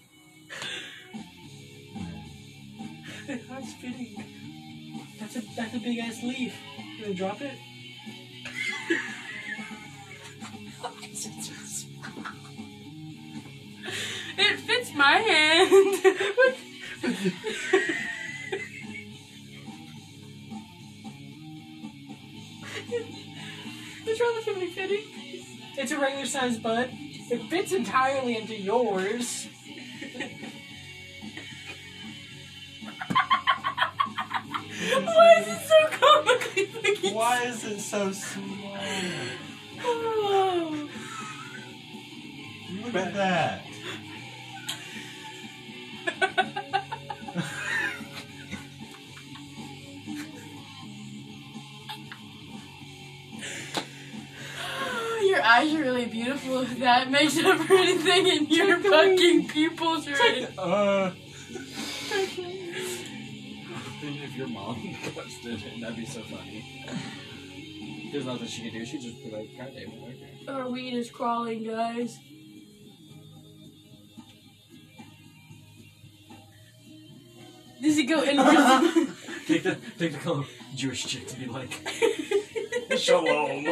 I'm. 3.28 3.64
That's 5.20 5.36
a 5.38 5.41
that's 5.56 5.74
a 5.74 5.80
big 5.80 5.97
ass 5.97 6.22
leaf. 6.22 6.54
You 6.78 7.02
gonna 7.02 7.16
drop 7.16 7.41
it? 7.41 7.54
It 7.54 7.68
bud. 26.62 26.89
It 26.91 27.49
fits 27.49 27.72
entirely 27.72 28.38
into 28.38 28.55
yours. 28.55 29.47
Why 34.91 35.36
is 35.39 35.47
it 35.47 35.62
so 35.68 35.88
comically 35.91 36.66
big? 36.82 37.14
Why 37.14 37.43
is 37.43 37.64
it 37.66 37.80
so 37.80 38.12
small? 38.12 38.49
There's 68.12 68.26
nothing 68.26 68.47
she 68.47 68.64
could 68.64 68.74
do. 68.74 68.86
She'd 68.86 69.01
just 69.01 69.24
be 69.24 69.30
like, 69.32 69.49
God 69.57 69.72
damn 69.74 69.89
it, 69.91 70.03
okay. 70.03 70.51
Our 70.51 70.70
weed 70.70 70.93
is 70.95 71.12
crawling, 71.12 71.64
guys. 71.66 72.18
Does 77.82 77.97
it 77.97 78.03
go 78.05 78.24
inwards? 78.24 79.16
take 79.47 79.64
the 79.64 79.78
take 79.97 80.12
the 80.14 80.18
color 80.20 80.43
Jewish 80.76 81.05
chick 81.05 81.28
to 81.28 81.36
be 81.39 81.45
like, 81.45 81.72
Shalom. 82.97 83.66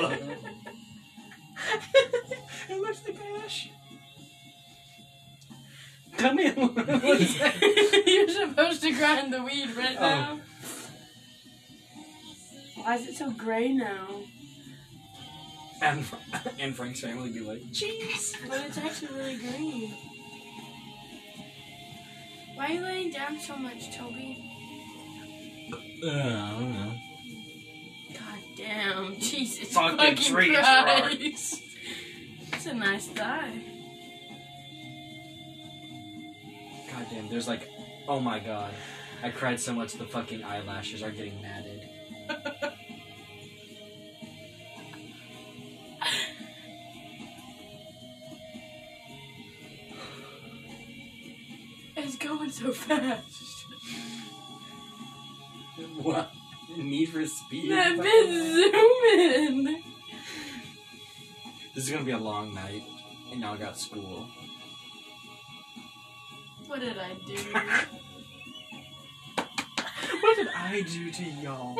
it 2.69 2.79
looks 2.79 3.01
like 3.05 3.17
ash. 3.43 3.69
Come 6.17 6.39
in. 6.39 6.53
what 6.55 6.87
is 7.21 7.37
that? 7.39 8.03
You're 8.07 8.29
supposed 8.47 8.81
to 8.83 8.91
grind 8.93 9.33
the 9.33 9.43
weed 9.43 9.69
right 9.75 9.97
Oh. 9.97 10.01
now. 10.01 10.39
Why 12.81 12.95
is 12.95 13.07
it 13.07 13.15
so 13.15 13.31
gray 13.31 13.73
now? 13.73 14.07
And 15.81 16.05
and 16.59 16.75
Frank's 16.75 17.01
family 17.01 17.31
be 17.31 17.41
like, 17.41 17.61
jeez. 17.71 18.35
But 18.47 18.61
it's 18.67 18.77
actually 18.77 19.15
really 19.17 19.37
green. 19.37 19.93
Why 22.55 22.67
are 22.67 22.71
you 22.71 22.81
laying 22.81 23.11
down 23.11 23.39
so 23.39 23.55
much, 23.55 23.95
Toby? 23.95 24.43
Uh, 26.03 26.09
I 26.09 26.51
don't 26.59 26.73
know. 26.73 26.93
God 28.13 28.39
damn, 28.55 29.15
Jesus 29.19 29.73
Fucking 29.73 30.15
fucking, 30.15 30.33
Christ. 30.33 31.61
It's 32.53 32.65
a 32.65 32.73
nice 32.73 33.07
thigh. 33.09 33.61
God 36.91 37.05
damn, 37.11 37.29
there's 37.29 37.47
like, 37.47 37.69
oh 38.07 38.19
my 38.19 38.39
god. 38.39 38.73
I 39.21 39.29
cried 39.29 39.59
so 39.59 39.73
much 39.73 39.93
the 39.93 40.05
fucking 40.05 40.43
eyelashes 40.43 41.03
are 41.03 41.11
getting 41.11 41.39
matted. 41.41 41.76
So 52.57 52.71
fast. 52.71 53.65
What? 56.01 56.31
Need 56.75 57.09
for 57.09 57.25
speed? 57.25 57.71
That 57.71 57.97
bit 57.97 58.25
zooming. 59.63 59.83
This 61.75 61.85
is 61.85 61.91
gonna 61.91 62.03
be 62.03 62.11
a 62.11 62.17
long 62.17 62.53
night, 62.55 62.83
and 63.31 63.41
y'all 63.41 63.57
got 63.57 63.77
school. 63.77 64.27
What 66.65 66.79
did 66.79 66.97
I 66.97 67.13
do? 67.25 67.37
What 70.19 70.35
did 70.35 70.47
I 70.47 70.81
do 70.81 71.11
to 71.11 71.23
y'all? 71.23 71.77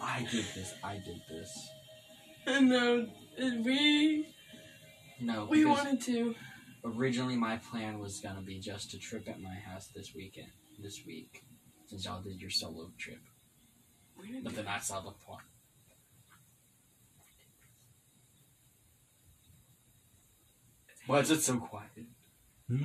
I 0.00 0.26
did 0.30 0.46
this. 0.54 0.74
I 0.82 0.94
did 0.94 1.20
this. 1.28 1.68
And 2.46 2.70
no, 2.70 3.06
uh, 3.40 3.50
we 3.62 4.26
No, 5.20 5.44
we 5.44 5.64
wanted 5.64 6.00
to. 6.02 6.34
Originally 6.86 7.36
my 7.36 7.56
plan 7.56 7.98
was 7.98 8.20
gonna 8.20 8.42
be 8.42 8.58
just 8.58 8.90
to 8.90 8.98
trip 8.98 9.28
at 9.28 9.40
my 9.40 9.54
house 9.54 9.88
this 9.88 10.14
weekend, 10.14 10.50
this 10.78 11.04
week, 11.06 11.42
since 11.86 12.04
y'all 12.04 12.22
did 12.22 12.40
your 12.40 12.50
solo 12.50 12.90
trip. 12.98 13.20
We 14.20 14.28
didn't 14.28 14.44
But 14.44 14.54
then 14.54 14.68
I 14.68 14.78
saw 14.78 15.00
the 15.00 15.12
point. 15.12 15.42
Why 21.06 21.20
is 21.20 21.30
it 21.30 21.42
so 21.42 21.58
quiet? 21.58 21.90
Hmm? 22.68 22.84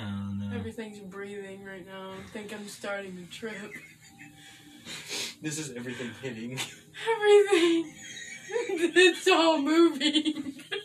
I 0.00 0.04
don't 0.04 0.38
know. 0.38 0.56
Everything's 0.56 0.98
breathing 0.98 1.64
right 1.64 1.86
now. 1.86 2.12
I 2.12 2.30
think 2.32 2.52
I'm 2.52 2.66
starting 2.68 3.16
to 3.16 3.24
trip. 3.30 3.54
This 5.40 5.58
is 5.58 5.70
everything 5.76 6.10
hitting. 6.20 6.58
Everything. 7.14 7.94
it's 8.96 9.28
all 9.28 9.60
moving. 9.60 10.54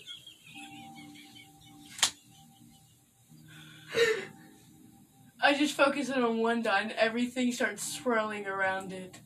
just 5.73 5.87
focus 5.87 6.09
in 6.09 6.23
on 6.23 6.37
one 6.37 6.61
dot 6.61 6.81
and 6.83 6.91
everything 6.93 7.51
starts 7.51 7.83
swirling 7.83 8.45
around 8.47 8.91
it. 8.93 9.19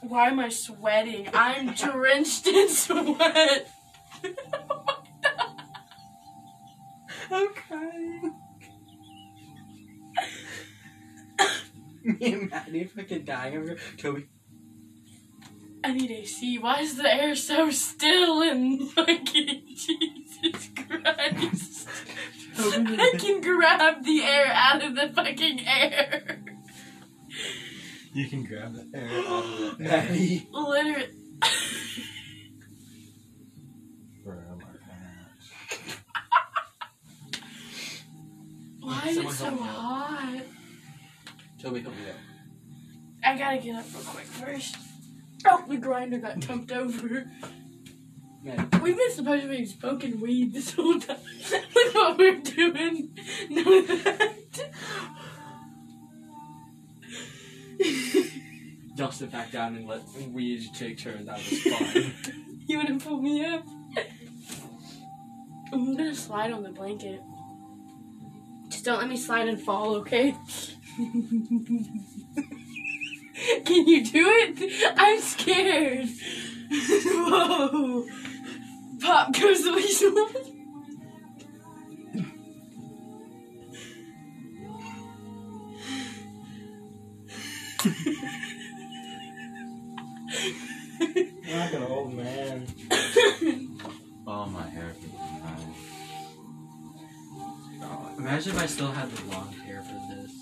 Why 0.00 0.28
am 0.28 0.40
I 0.40 0.48
sweating? 0.48 1.28
I'm 1.32 1.74
drenched 1.74 2.46
in 2.46 2.68
sweat. 2.70 3.68
I'm 7.30 7.48
crying. 7.54 8.34
Me 12.02 12.32
and 12.32 12.50
Maddie 12.50 12.84
fucking 12.84 13.24
dying 13.24 13.56
over 13.56 13.66
here. 13.68 13.78
Toby. 13.96 14.26
I 15.84 15.92
need 15.92 16.10
AC. 16.10 16.58
Why 16.58 16.80
is 16.80 16.96
the 16.96 17.12
air 17.12 17.34
so 17.34 17.70
still 17.70 18.42
and 18.42 18.88
fucking 18.90 19.62
Jesus 19.74 20.70
Christ? 20.74 21.75
I 22.58 23.12
can 23.18 23.40
grab 23.40 24.04
the 24.04 24.22
air 24.22 24.46
out 24.52 24.84
of 24.84 24.94
the 24.94 25.08
fucking 25.14 25.66
air. 25.66 26.42
You 28.12 28.28
can 28.28 28.44
grab 28.44 28.74
the 28.74 28.86
air 28.98 29.08
out 29.08 29.44
of 29.44 29.78
the 29.78 29.84
Maddie. 29.84 30.48
Literally. 30.52 31.08
Bro, 34.24 34.36
my 34.56 34.64
pants. 34.86 36.00
Why 38.80 39.02
is 39.08 39.16
it 39.18 39.30
so 39.30 39.44
help 39.44 39.60
me 39.60 39.66
out. 39.68 39.74
hot? 39.74 40.42
Toby, 41.62 41.80
help 41.80 41.94
me 41.94 42.02
out. 42.08 42.16
I 43.24 43.36
gotta 43.38 43.58
get 43.58 43.76
up 43.76 43.84
real 43.92 44.02
quick 44.04 44.24
first. 44.26 44.76
Oh, 45.44 45.64
the 45.68 45.76
grinder 45.76 46.18
got 46.18 46.40
dumped 46.40 46.72
over. 46.72 47.26
Maddie. 48.46 48.78
We've 48.78 48.96
been 48.96 49.12
supposed 49.12 49.42
to 49.42 49.48
be 49.48 49.66
smoking 49.66 50.20
weed 50.20 50.54
this 50.54 50.72
whole 50.72 50.98
time. 50.98 51.18
Look 51.74 51.94
what 51.94 52.18
we're 52.18 52.38
doing. 52.38 53.16
None 53.50 53.66
of 53.66 54.04
that. 54.04 54.36
Sit 59.16 59.32
back 59.32 59.50
down 59.50 59.76
and 59.76 59.88
let 59.88 60.02
we 60.30 60.44
each 60.44 60.78
take 60.78 60.98
turns. 60.98 61.24
That 61.24 61.38
was 61.38 61.62
fun. 61.62 62.12
You 62.68 62.76
wanna 62.78 62.98
pull 62.98 63.22
me 63.22 63.42
up? 63.46 63.64
I'm 65.72 65.96
gonna 65.96 66.14
slide 66.14 66.52
on 66.52 66.64
the 66.64 66.68
blanket. 66.70 67.22
Just 68.68 68.84
don't 68.84 68.98
let 68.98 69.08
me 69.08 69.16
slide 69.16 69.48
and 69.48 69.58
fall, 69.58 69.94
okay? 69.96 70.36
Can 73.64 73.86
you 73.86 74.04
do 74.04 74.26
it? 74.28 74.94
I'm 74.98 75.20
scared. 75.20 76.08
Whoa. 76.70 78.06
Pop 79.00 79.32
goes 79.32 79.62
the 79.62 79.72
weasel. 79.72 80.12
You're 91.46 91.58
like 91.58 91.74
an 91.74 91.82
old 91.84 92.14
man. 92.14 92.66
Oh, 94.26 94.46
my 94.46 94.68
hair 94.68 94.92
feels. 95.00 95.14
Imagine 98.18 98.52
if 98.52 98.58
I 98.60 98.66
still 98.66 98.90
had 98.90 99.10
the 99.10 99.22
blonde 99.22 99.54
hair 99.54 99.82
for 99.82 100.00
this. 100.14 100.32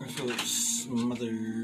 I 0.00 0.06
feel 0.08 0.26
like 0.26 0.40
smothered. 0.40 1.57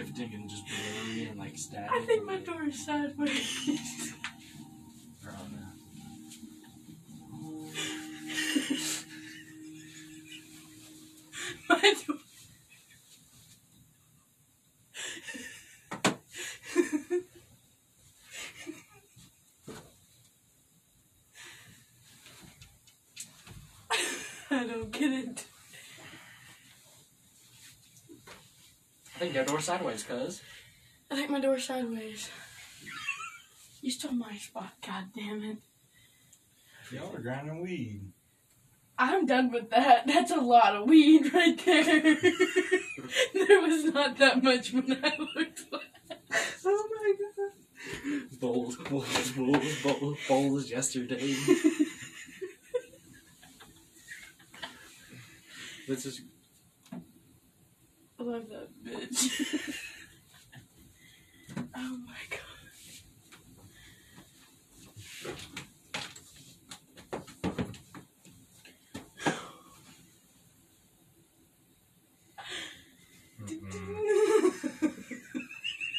Shifting 0.00 0.32
and 0.34 0.48
just 0.48 0.64
blurry 0.66 1.28
and 1.28 1.38
like 1.38 1.58
static. 1.58 1.90
I 1.92 2.00
think 2.00 2.24
my 2.24 2.36
door 2.38 2.62
is 2.64 2.84
sideways. 2.84 4.14
Or 5.26 5.32
on 5.32 5.52
that. 5.52 5.74
my 11.68 11.94
door. 12.06 12.16
I 24.52 24.64
don't 24.66 24.90
get 24.90 25.12
it. 25.12 25.44
Think 29.20 29.34
your 29.34 29.44
door 29.44 29.60
sideways, 29.60 30.02
cuz. 30.02 30.40
I 31.10 31.14
think 31.14 31.28
my 31.28 31.40
door's 31.40 31.64
sideways. 31.64 32.30
You 33.82 33.90
stole 33.90 34.12
my 34.12 34.34
spot, 34.36 34.72
god 34.86 35.08
damn 35.14 35.42
it. 35.42 35.58
Y'all 36.90 37.14
are 37.14 37.20
grinding 37.20 37.62
weed. 37.62 38.12
I'm 38.96 39.26
done 39.26 39.50
with 39.52 39.68
that. 39.70 40.06
That's 40.06 40.30
a 40.30 40.40
lot 40.40 40.74
of 40.74 40.88
weed 40.88 41.34
right 41.34 41.62
there. 41.66 41.84
there 43.34 43.60
was 43.60 43.84
not 43.92 44.16
that 44.18 44.42
much 44.42 44.72
when 44.72 44.90
I 45.04 45.16
looked 45.18 45.70
last. 45.70 46.64
Oh 46.64 46.88
my 46.96 47.12
god. 47.18 47.52
Bowls, 48.40 48.76
bowls, 48.76 49.32
bowls, 49.32 49.82
bowls, 49.82 50.18
bowls 50.28 50.70
yesterday. 50.70 51.34
Let's 55.88 56.04
just. 56.04 56.22
I 58.20 58.22
love 58.22 58.48
that 58.50 58.68
bitch. 58.84 59.74
oh 61.74 61.98
my 62.06 62.12
god. 62.28 62.38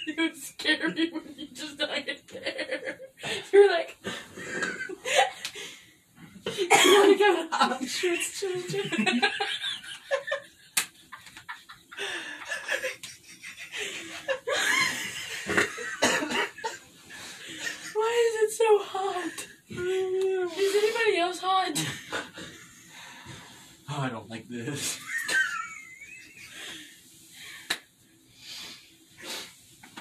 it 0.08 0.32
was 0.32 0.44
scary 0.44 1.10
when 1.10 1.24
you 1.36 1.48
just 1.48 1.80
it 1.80 2.28
there. 2.28 3.00
You 3.52 3.64
were 3.64 3.72
like? 3.72 3.98
I'm 7.52 7.86
sure 7.88 8.14
it's 8.14 8.40
children. 8.40 9.22
Why 17.94 18.28
is 18.28 18.36
it 18.44 18.52
so 18.58 18.80
hot? 18.82 19.48
Is 19.70 20.76
anybody 20.76 21.18
else 21.20 21.40
hot? 21.40 21.86
Oh, 23.90 24.02
I 24.02 24.10
don't 24.10 24.30
like 24.30 24.48
this. 24.48 25.00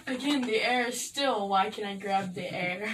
Again, 0.07 0.43
the 0.43 0.63
air 0.63 0.87
is 0.89 1.01
still. 1.01 1.49
Why 1.71 1.77
can 1.77 1.85
I 1.85 1.95
grab 1.95 2.35
the 2.35 2.53
air? 2.53 2.83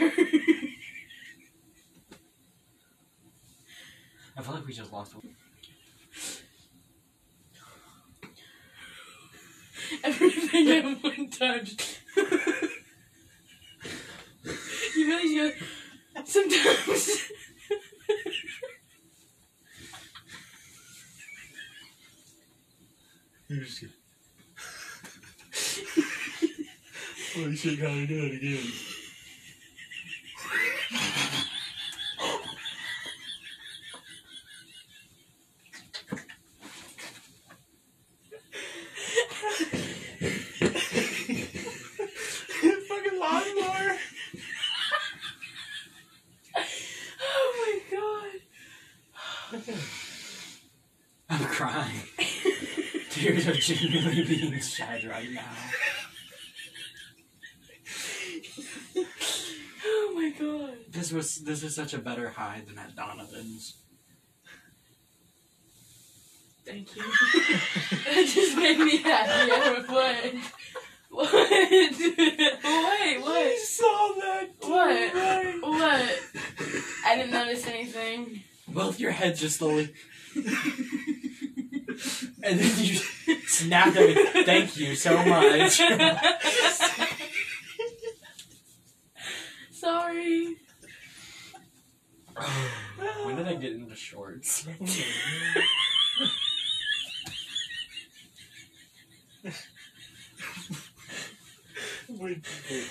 I 4.37 4.43
feel 4.43 4.53
like 4.53 4.67
we 4.67 4.75
just 4.75 4.93
lost. 4.93 5.15
Everything 10.05 10.69
at 10.69 11.03
one 11.03 11.31
time. 11.31 11.67
you 14.95 15.07
realize 15.07 15.25
you 15.25 15.53
sometimes. 16.27 17.23
Holy 27.37 27.55
shit, 27.55 27.79
gotta 27.79 28.07
do 28.07 28.19
it 28.19 28.37
again. 28.37 28.73
Fucking 42.89 43.19
lawnmower. 43.21 43.99
oh 47.21 47.53
my 47.61 47.75
god. 47.93 48.31
I'm 51.29 51.45
crying. 51.45 52.01
Tears 53.11 53.36
are 53.47 53.55
genuinely 53.55 54.25
being 54.25 54.61
shed 54.61 55.05
right 55.05 55.31
now. 55.31 55.55
Oh 59.85 60.13
my 60.15 60.31
god. 60.31 60.77
This 60.91 61.13
was 61.13 61.37
this 61.37 61.63
is 61.63 61.75
such 61.75 61.95
a 61.95 61.99
better 61.99 62.31
high 62.31 62.63
than 62.67 62.79
at 62.79 62.97
Donovan's. 62.97 63.77
Thank 66.67 66.97
you. 66.97 67.03
that 67.03 68.27
just 68.27 68.57
made 68.57 68.79
me 68.79 68.97
happy. 68.97 69.53
I 69.53 69.85
what. 69.87 70.35
What? 71.11 71.33
Wait, 71.33 73.21
what? 73.21 73.47
I 73.47 73.57
saw 73.65 74.13
that. 74.21 74.51
What? 74.61 75.63
What? 75.63 76.21
I 77.07 77.17
didn't 77.17 77.31
notice 77.31 77.67
anything. 77.67 78.43
Both 78.67 78.99
your 78.99 79.13
heads 79.13 79.41
just 79.41 79.59
slowly. 79.59 79.95
and 82.43 82.61
then 82.61 82.85
you 82.85 83.01
snapped 83.57 83.97
at 83.97 84.09
me. 84.09 84.15
Thank 84.45 84.77
you 84.77 84.95
so 84.95 85.17
much. 85.25 85.81
Sorry. 89.73 90.57
when 93.25 93.37
did 93.37 93.47
I 93.49 93.55
get 93.55 93.73
into 93.73 93.95
shorts? 93.95 94.67
Wait, 102.09 102.19
wait. 102.19 102.91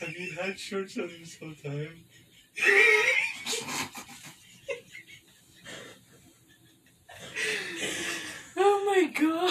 Have 0.00 0.16
you 0.16 0.32
had 0.40 0.58
shorts 0.58 0.96
on 0.98 1.08
this 1.08 1.38
whole 1.38 1.52
time? 1.62 2.04
Oh 8.56 8.75
my 8.86 9.04
god. 9.12 9.50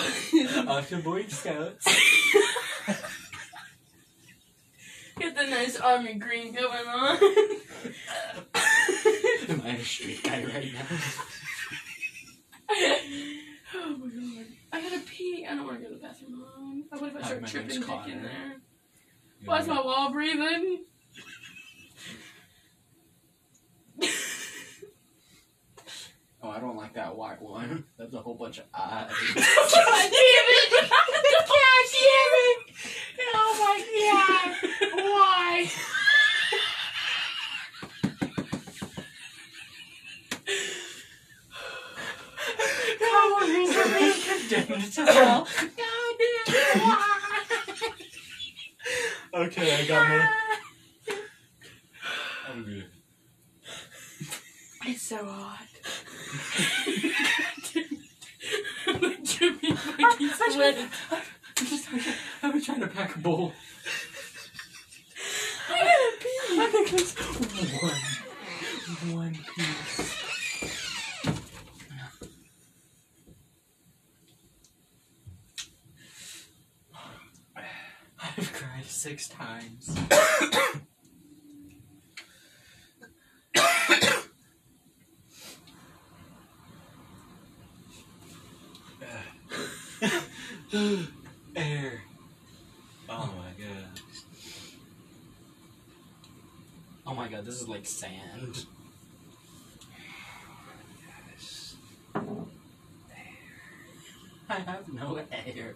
After 0.69 0.97
Boy 0.97 1.25
Scouts. 1.27 1.85
Get 5.19 5.35
the 5.35 5.43
nice 5.43 5.79
army 5.79 6.15
green 6.15 6.53
going 6.53 6.87
on. 6.87 7.17
Am 9.49 9.61
I 9.63 9.69
a 9.69 9.83
street 9.83 10.23
guy 10.23 10.43
right 10.43 10.73
now? 10.73 10.85
oh 13.75 13.97
my 13.97 14.07
god. 14.07 14.45
I 14.73 14.81
gotta 14.81 14.99
pee. 15.05 15.45
I 15.49 15.55
don't 15.55 15.65
want 15.65 15.77
to 15.77 15.83
go 15.83 15.89
to 15.89 15.95
the 15.95 16.01
bathroom 16.01 16.41
alone. 16.41 16.83
What 16.89 17.03
if 17.03 17.15
I 17.15 17.21
start 17.21 17.41
my 17.41 17.47
tripping 17.47 17.79
dick 17.81 18.07
in 18.07 18.23
there? 18.23 18.61
Why's 19.45 19.67
my 19.67 19.81
wall 19.81 20.11
breathing? 20.11 20.85
Oh, 26.45 26.49
I 26.51 26.59
don't 26.59 26.75
like 26.77 26.93
that 26.93 27.15
white 27.15 27.41
one. 27.41 27.85
That's 27.97 28.13
a 28.13 28.19
whole 28.19 28.35
bunch 28.35 28.59
of 28.59 28.65
eyes. 28.71 29.09
God 29.09 29.41
damn 29.41 30.11
it! 30.13 30.71
God 30.71 30.89
damn 31.91 32.33
it! 32.37 32.59
Oh 33.33 33.51
my 33.59 33.77
god! 33.97 34.49
Why? 34.93 35.71
On, 43.41 43.47
these 43.47 43.75
are 43.75 43.89
being 43.97 44.21
condemned 44.21 44.93
to 44.93 45.05
hell. 45.05 45.47
Okay, 49.33 49.67
I 49.73 49.87
got 49.87 50.09
more. 50.09 50.29
I'm 52.49 52.63
good. 52.63 52.85
It's 54.85 55.01
so 55.01 55.25
hot. 55.25 55.74
Jimmy 59.23 59.75
fucking 59.75 60.29
sweating. 60.29 60.89
I'm 61.11 61.65
just 61.65 61.87
I've 62.43 62.53
been 62.53 62.61
trying 62.61 62.81
to 62.81 62.87
pack 62.87 63.15
a 63.15 63.19
bowl. 63.19 63.53
I 65.69 65.79
gotta 65.79 66.11
pee. 66.19 66.39
I 66.59 66.67
think 66.71 66.89
there's 66.91 67.13
one, 67.81 69.15
one 69.15 69.37
piece. 69.55 70.15
I've 78.37 78.53
cried 78.53 78.85
six 78.85 79.27
times. 79.29 79.95
Air. 91.55 92.01
Oh 93.07 93.33
my 93.37 93.63
god. 93.63 94.01
Oh 97.07 97.13
my 97.13 97.29
god, 97.29 97.45
this 97.45 97.61
is 97.61 97.67
like 97.69 97.85
sand. 97.85 98.65
Air. 102.15 102.23
I 104.49 104.55
have 104.55 104.91
no 104.91 105.21
air. 105.31 105.75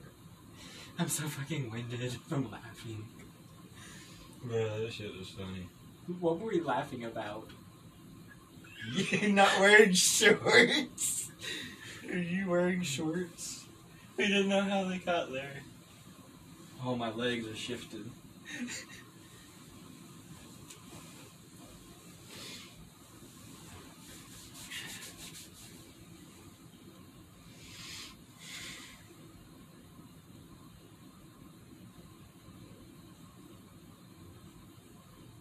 I'm 0.98 1.08
so 1.08 1.24
fucking 1.24 1.72
winded 1.72 2.12
from 2.28 2.52
laughing. 2.52 3.08
Bro, 4.44 4.80
this 4.80 4.96
shit 4.96 5.18
was 5.18 5.30
funny. 5.30 5.70
What 6.20 6.40
were 6.40 6.50
we 6.50 6.60
laughing 6.60 7.06
about? 7.06 7.50
You're 8.94 9.32
not 9.32 9.60
wearing 9.62 9.94
shorts. 9.94 11.32
Are 12.12 12.18
you 12.18 12.50
wearing 12.50 12.82
shorts? 12.82 13.59
We 14.20 14.28
didn't 14.28 14.50
know 14.50 14.60
how 14.60 14.84
they 14.84 14.98
got 14.98 15.32
there. 15.32 15.62
Oh, 16.84 16.94
my 16.94 17.10
legs 17.10 17.48
are 17.48 17.56
shifted. 17.56 18.04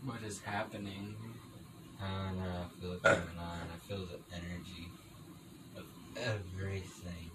What 0.04 0.22
is 0.24 0.40
happening? 0.42 1.16
I 2.00 2.28
don't 2.28 2.38
know. 2.38 2.44
I 2.44 2.80
feel 2.80 2.92
it 2.92 3.02
coming 3.02 3.38
on. 3.40 3.58
I 3.74 3.88
feel 3.88 4.06
the 4.06 4.20
energy 4.36 4.86
of 5.76 5.84
everything. 6.16 7.32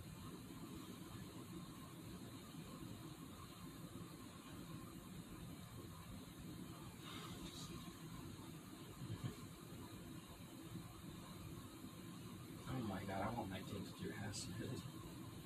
Oh 12.76 12.88
my 12.90 13.00
god, 13.08 13.22
I 13.22 13.38
want 13.38 13.50
my 13.52 13.58
kid 13.58 13.86
to 13.86 14.04
do 14.04 14.12
acid. 14.28 14.50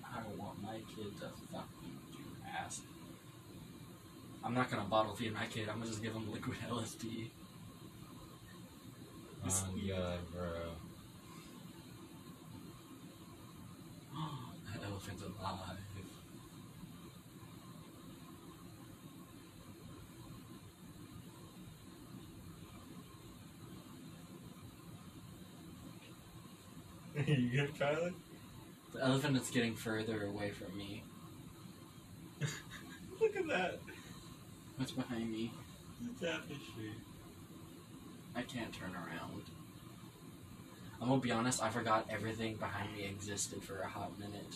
I 0.05 0.21
want 0.37 0.61
my 0.61 0.79
kid 0.97 1.15
to 1.19 1.27
fucking 1.51 1.97
do 2.11 2.17
acid. 2.59 2.85
I'm 4.43 4.53
not 4.55 4.71
gonna 4.71 4.83
bottle 4.83 5.13
feed 5.15 5.33
my 5.33 5.45
kid, 5.45 5.69
I'm 5.69 5.77
gonna 5.77 5.89
just 5.89 6.01
give 6.01 6.13
him 6.13 6.31
liquid 6.31 6.57
LSD. 6.69 7.27
Oh 9.45 9.69
god, 9.87 10.19
bro. 10.33 10.41
that 14.73 14.83
elephant's 14.83 15.21
alive. 15.23 15.77
you 27.27 27.49
good, 27.49 27.75
Tyler? 27.77 28.11
The 28.97 29.05
elephant 29.05 29.37
is 29.37 29.51
getting 29.51 29.75
further 29.75 30.25
away 30.25 30.49
from 30.49 30.75
me. 30.75 31.03
Look 33.21 33.35
at 33.35 33.47
that. 33.47 33.79
What's 34.77 34.91
behind 34.91 35.31
me? 35.31 35.51
The 36.19 36.25
tapestry. 36.25 36.93
I 38.35 38.41
can't 38.41 38.73
turn 38.73 38.95
around. 38.95 39.43
I'm 40.99 41.09
gonna 41.09 41.21
be 41.21 41.31
honest, 41.31 41.61
I 41.61 41.69
forgot 41.69 42.07
everything 42.09 42.55
behind 42.55 42.91
me 42.95 43.05
existed 43.05 43.61
for 43.61 43.81
a 43.81 43.87
hot 43.87 44.17
minute. 44.17 44.55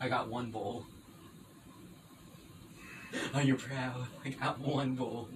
I 0.00 0.08
got 0.08 0.28
one 0.28 0.50
bowl. 0.50 0.86
Oh, 3.34 3.38
Are 3.38 3.42
you 3.42 3.56
proud? 3.56 4.06
I 4.24 4.28
got 4.30 4.58
one 4.60 4.94
bowl. 4.94 5.28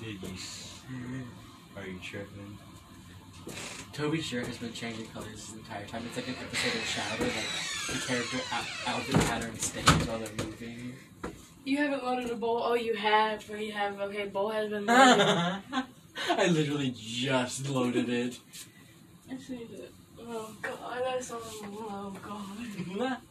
Did 0.00 0.22
you? 0.22 0.28
s- 0.34 0.80
Are 1.76 1.86
you 1.86 1.98
tripping? 2.02 2.58
Toby's 4.18 4.26
shirt 4.30 4.46
has 4.48 4.58
been 4.58 4.72
changing 4.72 5.06
colors 5.06 5.30
this 5.30 5.52
entire 5.52 5.84
time. 5.86 6.02
It's 6.06 6.16
like 6.16 6.26
an 6.26 6.34
episode 6.42 6.74
of 6.74 6.84
Shadow, 6.88 7.22
like 7.22 8.00
the 8.00 8.04
character 8.04 8.38
out- 8.52 8.64
outfit 8.96 9.14
pattern 9.26 9.56
stays 9.60 10.08
while 10.08 10.18
they're 10.18 10.44
moving. 10.44 10.92
You 11.64 11.76
haven't 11.76 12.04
loaded 12.04 12.28
a 12.30 12.34
bowl. 12.34 12.60
Oh, 12.64 12.74
you 12.74 12.94
have. 12.94 13.44
But 13.48 13.60
you 13.60 13.70
have. 13.70 14.00
Okay, 14.00 14.26
bowl 14.26 14.50
has 14.50 14.70
been 14.70 14.86
loaded. 14.86 15.62
I 16.30 16.46
literally 16.50 16.92
just 16.98 17.68
loaded 17.68 18.08
it. 18.08 18.40
I 19.30 19.36
see 19.36 19.54
it. 19.54 19.92
Oh 20.20 20.52
god, 20.62 21.02
I 21.06 21.20
saw. 21.20 21.36
Oh 21.40 22.12
god. 22.20 23.18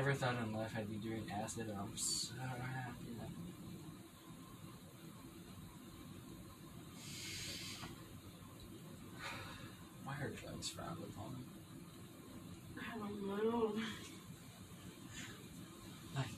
never 0.00 0.14
thought 0.14 0.36
in 0.42 0.54
life 0.54 0.72
I'd 0.78 0.88
be 0.88 0.96
doing 0.96 1.30
acid, 1.30 1.68
and 1.68 1.76
I'm 1.76 1.94
so 1.94 2.32
happy. 2.42 3.12
that- 3.18 3.28
Why 10.04 10.14
are 10.22 10.30
drugs 10.30 10.70
frowned 10.70 11.04
upon? 11.04 11.44
I 12.78 12.96
don't 12.96 13.26
know. 13.26 13.74
Like, 16.16 16.28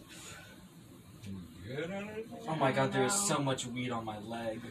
good 1.69 1.93
on 1.93 2.09
it? 2.09 2.27
oh 2.49 2.57
my 2.57 2.73
god, 2.73 2.93
there 2.93 3.05
is 3.05 3.15
so 3.15 3.39
much 3.39 3.65
weed 3.69 3.93
on 3.93 4.05
my 4.05 4.19
leg. 4.19 4.61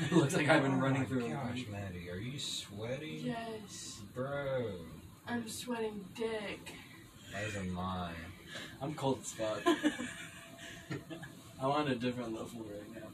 It 0.00 0.10
looks 0.10 0.34
like 0.34 0.48
I've 0.48 0.62
been 0.62 0.72
Oh 0.72 0.78
running 0.78 1.06
through 1.06 1.26
a 1.26 1.28
oh 1.28 1.34
Gosh. 1.34 1.66
Maddie, 1.70 2.10
are 2.10 2.16
you 2.16 2.36
sweating? 2.36 3.20
Yes. 3.22 4.00
Bro, 4.16 4.72
I'm 5.28 5.46
sweating 5.46 6.04
dick. 6.16 6.72
That 7.32 7.44
is 7.44 7.56
a 7.56 7.62
lie. 7.74 8.12
I'm 8.80 8.94
cold 8.94 9.20
as 9.22 9.32
fuck. 9.32 9.62
I'm 11.60 11.70
on 11.70 11.88
a 11.88 11.94
different 11.94 12.34
level 12.34 12.64
right 12.64 12.94
now. 12.94 13.08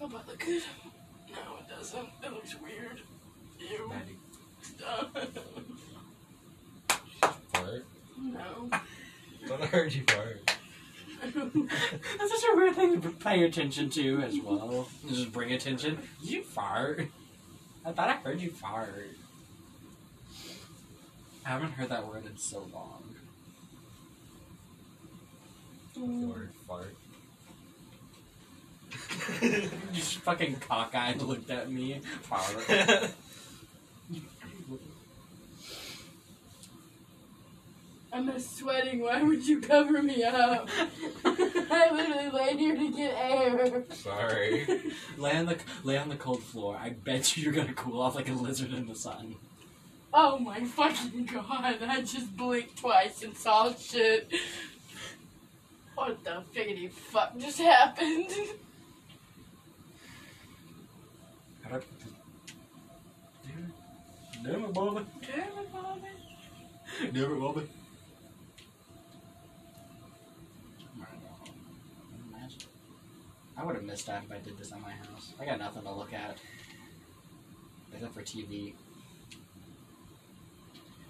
Oh, 0.00 0.08
but 0.08 0.26
look 0.26 0.38
good. 0.38 0.62
No, 1.30 1.56
it 1.60 1.68
doesn't. 1.68 2.08
It 2.22 2.32
looks 2.32 2.56
weird. 2.60 3.00
Ew. 3.58 3.88
Maddie. 3.88 4.18
Stop. 4.62 5.16
Fart? 7.52 7.86
no. 8.18 8.70
Thought 9.46 9.62
I 9.62 9.66
heard 9.66 9.92
you 9.94 10.02
fart. 10.06 10.56
That's 11.22 12.40
such 12.40 12.50
a 12.52 12.56
weird 12.56 12.74
thing 12.74 13.00
to 13.00 13.10
pay 13.10 13.44
attention 13.44 13.90
to 13.90 14.20
as 14.22 14.38
well. 14.40 14.88
Just 15.08 15.32
bring 15.32 15.52
attention. 15.52 15.98
Did 16.20 16.30
you 16.30 16.42
fart? 16.42 17.06
I 17.84 17.92
thought 17.92 18.08
I 18.08 18.14
heard 18.14 18.40
you 18.40 18.50
fart. 18.50 19.08
I 21.44 21.48
haven't 21.48 21.72
heard 21.72 21.88
that 21.88 22.06
word 22.06 22.26
in 22.26 22.36
so 22.36 22.68
long. 22.72 23.02
The 25.94 26.00
mm. 26.00 26.32
word 26.32 26.50
fart. 26.66 26.94
You 29.42 29.70
just 29.92 30.18
fucking 30.18 30.56
cockeyed 30.56 31.20
looked 31.22 31.50
at 31.50 31.70
me. 31.70 32.00
Fart. 32.22 33.10
I'm 38.14 38.30
just 38.30 38.58
sweating. 38.58 39.00
Why 39.00 39.22
would 39.22 39.46
you 39.46 39.60
cover 39.60 40.02
me 40.02 40.22
up? 40.22 40.68
I 41.24 41.88
literally 41.90 42.30
laid 42.30 42.58
here 42.58 42.76
to 42.76 42.92
get 42.92 43.14
air. 43.16 43.84
Sorry. 43.90 44.66
lay 45.16 45.36
on 45.36 45.46
the 45.46 45.58
lay 45.82 45.96
on 45.96 46.10
the 46.10 46.16
cold 46.16 46.42
floor. 46.42 46.76
I 46.78 46.90
bet 46.90 47.36
you 47.36 47.42
you're 47.42 47.54
gonna 47.54 47.72
cool 47.72 48.02
off 48.02 48.14
like 48.14 48.28
a 48.28 48.34
lizard 48.34 48.74
in 48.74 48.86
the 48.86 48.94
sun. 48.94 49.36
Oh 50.14 50.38
my 50.38 50.62
fucking 50.62 51.24
god, 51.24 51.78
I 51.82 52.02
just 52.02 52.36
blinked 52.36 52.76
twice 52.78 53.22
and 53.22 53.34
saw 53.34 53.72
shit. 53.72 54.30
What 55.94 56.22
the 56.22 56.42
figgity 56.54 56.92
fuck 56.92 57.38
just 57.38 57.58
happened? 57.58 58.30
How 61.62 61.70
do 61.70 61.76
I 61.76 61.78
put 61.78 62.00
this? 62.00 62.12
Damn 63.46 63.58
it. 63.64 63.72
Damn 64.44 64.64
it, 64.64 64.74
Bobby. 64.74 65.06
Damn 65.22 65.58
it, 65.58 65.72
Bobby. 65.72 66.08
Damn 67.12 67.32
it, 67.32 67.40
Bobby. 67.40 67.68
I 73.56 73.64
would 73.64 73.76
have 73.76 73.84
missed 73.84 74.08
out 74.08 74.24
if 74.24 74.32
I 74.32 74.38
did 74.38 74.58
this 74.58 74.72
at 74.72 74.80
my 74.80 74.90
house. 74.90 75.34
I 75.40 75.44
got 75.44 75.58
nothing 75.58 75.82
to 75.84 75.92
look 75.92 76.12
at. 76.12 76.38
Except 77.94 78.12
for 78.12 78.22
TV. 78.22 78.74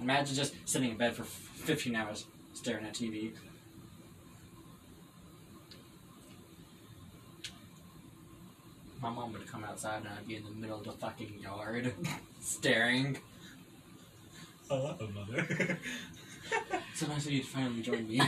Imagine 0.03 0.35
just 0.35 0.55
sitting 0.69 0.91
in 0.91 0.97
bed 0.97 1.15
for 1.15 1.23
15 1.23 1.95
hours. 1.95 2.27
staring 2.55 2.85
at 2.85 2.93
TV. 2.93 3.33
My 9.01 9.11
mom 9.11 9.33
would 9.33 9.47
come 9.47 9.65
outside 9.65 9.99
and 10.01 10.09
I'd 10.09 10.27
be 10.27 10.37
in 10.37 10.45
the 10.45 10.51
middle 10.51 10.79
of 10.79 10.85
the 10.85 10.93
fucking 10.93 11.39
yard, 11.41 11.93
staring. 12.41 13.19
Hello, 14.69 14.97
mother. 15.15 15.79
So 16.95 17.07
nice 17.07 17.27
of 17.27 17.33
you 17.33 17.41
to 17.41 17.47
finally 17.47 17.81
join 17.83 18.07
me. 18.07 18.21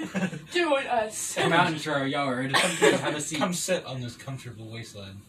Join 0.52 0.86
us. 0.86 1.34
Come 1.34 1.52
out 1.52 1.70
into 1.72 1.92
our 1.92 2.06
yard. 2.06 2.56
Have 2.56 3.14
a 3.14 3.20
seat. 3.20 3.38
Come 3.38 3.52
sit 3.52 3.84
on 3.84 4.00
this 4.00 4.16
comfortable 4.16 4.70
wasteland. 4.70 5.20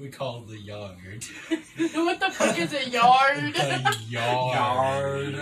We 0.00 0.08
call 0.08 0.42
the 0.42 0.58
yard. 0.58 1.24
what 1.76 2.20
the 2.20 2.30
fuck 2.30 2.56
is 2.58 2.72
a 2.72 2.88
yard? 2.88 3.52
The 3.52 3.96
yard. 4.08 5.34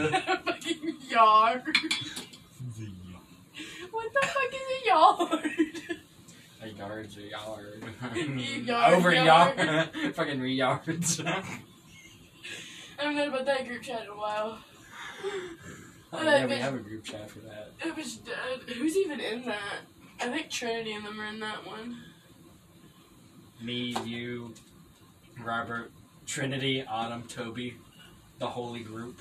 fucking 0.44 0.96
yard. 1.08 1.64
The 2.74 2.84
yard. 2.86 3.26
What 3.90 4.12
the 4.14 4.26
fuck 4.26 4.54
is 4.54 4.68
a 4.72 4.86
yard? 4.86 5.50
A 6.62 6.68
yard's 6.68 7.16
a 7.18 7.22
yard. 7.22 7.84
Yard, 8.66 8.94
Over 8.94 9.12
yard. 9.12 9.58
yard. 9.58 10.14
Fucking 10.14 10.40
re 10.40 10.54
yards. 10.54 11.20
I 11.20 11.42
haven't 12.98 13.16
heard 13.16 13.28
about 13.28 13.44
that 13.46 13.66
group 13.68 13.82
chat 13.82 14.04
in 14.04 14.08
a 14.08 14.16
while. 14.16 14.58
Oh, 16.12 16.22
yeah, 16.22 16.46
we 16.46 16.54
have 16.54 16.74
a 16.74 16.78
group 16.78 17.04
chat 17.04 17.30
for 17.30 17.40
that. 17.40 17.72
It 17.84 17.94
was 17.94 18.16
dead. 18.16 18.60
Who's 18.76 18.96
even 18.96 19.20
in 19.20 19.44
that? 19.44 19.80
I 20.18 20.28
think 20.28 20.50
Trinity 20.50 20.92
and 20.92 21.04
them 21.04 21.20
are 21.20 21.26
in 21.26 21.40
that 21.40 21.66
one. 21.66 21.98
Me, 23.60 23.96
you, 24.04 24.52
Robert, 25.42 25.90
Trinity, 26.26 26.84
Autumn, 26.86 27.24
Toby, 27.24 27.76
the 28.38 28.46
holy 28.46 28.80
group. 28.80 29.20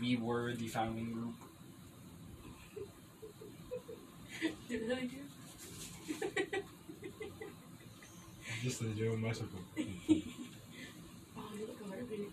We 0.00 0.16
were 0.16 0.52
the 0.54 0.68
founding 0.68 1.12
group. 1.12 1.34
Do 4.68 4.86
that 4.88 4.98
again. 4.98 5.28
Just 8.62 8.80
the 8.80 8.88
Joe 8.88 9.16
Messico. 9.16 9.56
Oh, 9.78 9.82
you 10.08 11.66
look 11.66 11.80
a 11.84 11.88
heartbeat. 11.88 12.30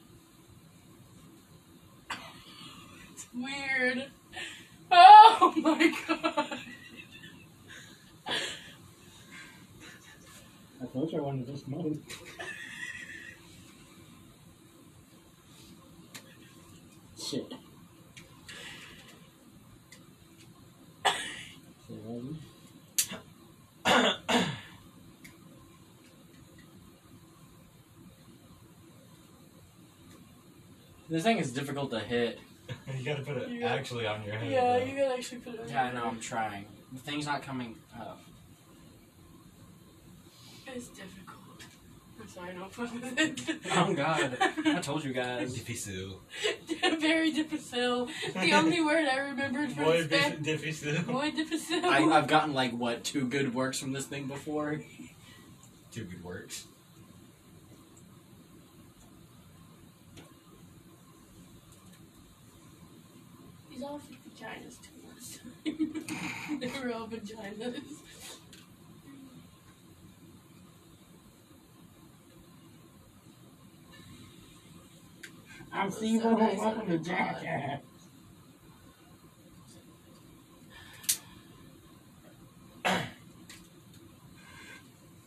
It's 3.13 3.25
weird. 3.33 4.11
Oh 4.91 5.53
my 5.55 5.93
god. 6.07 6.59
I 10.83 10.85
told 10.87 11.11
you 11.11 11.19
I 11.19 11.21
wanted 11.21 11.47
this 11.47 11.65
money. 11.67 11.97
Shit. 17.17 17.53
Say? 21.87 22.21
This 31.09 31.23
thing 31.23 31.37
is 31.37 31.51
difficult 31.51 31.91
to 31.91 31.99
hit. 31.99 32.39
you 32.97 33.05
gotta 33.05 33.21
put 33.23 33.37
it 33.37 33.49
Yeah. 33.51 33.73
actually 33.73 34.07
on 34.07 34.23
your 34.23 34.35
head. 34.35 34.51
Yeah, 34.51 34.79
though. 34.79 34.85
you 34.85 34.97
gotta 34.97 35.13
actually 35.15 35.39
put 35.39 35.53
it 35.55 35.59
on. 35.61 35.69
Yeah, 35.69 35.83
I 35.83 35.91
know, 35.93 36.05
I'm 36.05 36.19
trying. 36.19 36.65
The 36.91 36.99
thing's 36.99 37.25
not 37.25 37.41
coming 37.41 37.75
up. 37.99 38.19
It's 40.75 40.87
difficult. 40.89 41.37
I'm 42.21 42.27
sorry, 42.27 42.53
no 42.55 42.65
fun 42.65 43.01
with 43.01 43.19
it. 43.19 43.57
Oh 43.75 43.93
god. 43.93 44.37
I 44.65 44.79
told 44.79 45.03
you 45.03 45.13
guys. 45.13 45.53
Difficile. 45.57 46.19
Very 46.99 47.31
difficile. 47.31 48.07
The 48.33 48.53
only 48.53 48.81
word 48.81 49.07
I 49.07 49.17
remembered 49.17 49.71
from 49.73 49.83
Boy, 49.83 50.03
Spanish. 50.03 50.39
difficile. 50.43 51.01
Boy 51.03 51.31
difficile. 51.31 51.85
I, 51.85 51.99
I've 52.03 52.27
gotten 52.27 52.53
like, 52.53 52.71
what, 52.71 53.03
two 53.03 53.27
good 53.27 53.53
works 53.53 53.79
from 53.79 53.91
this 53.93 54.05
thing 54.05 54.27
before? 54.27 54.81
Two 55.91 56.05
good 56.05 56.23
works. 56.23 56.65
These 63.69 63.83
all 63.83 63.99
think 63.99 64.19
vaginas 64.29 64.77
too 64.81 64.97
much. 65.07 66.59
they 66.59 66.79
were 66.79 66.93
all 66.93 67.07
vaginas. 67.07 67.81
I'm 75.73 75.89
So 75.91 75.97
Steve 75.97 76.21
nice 76.21 76.25
Irwin. 76.25 76.57
Welcome 76.57 76.87
to 76.87 76.97
Jackass. 76.99 77.79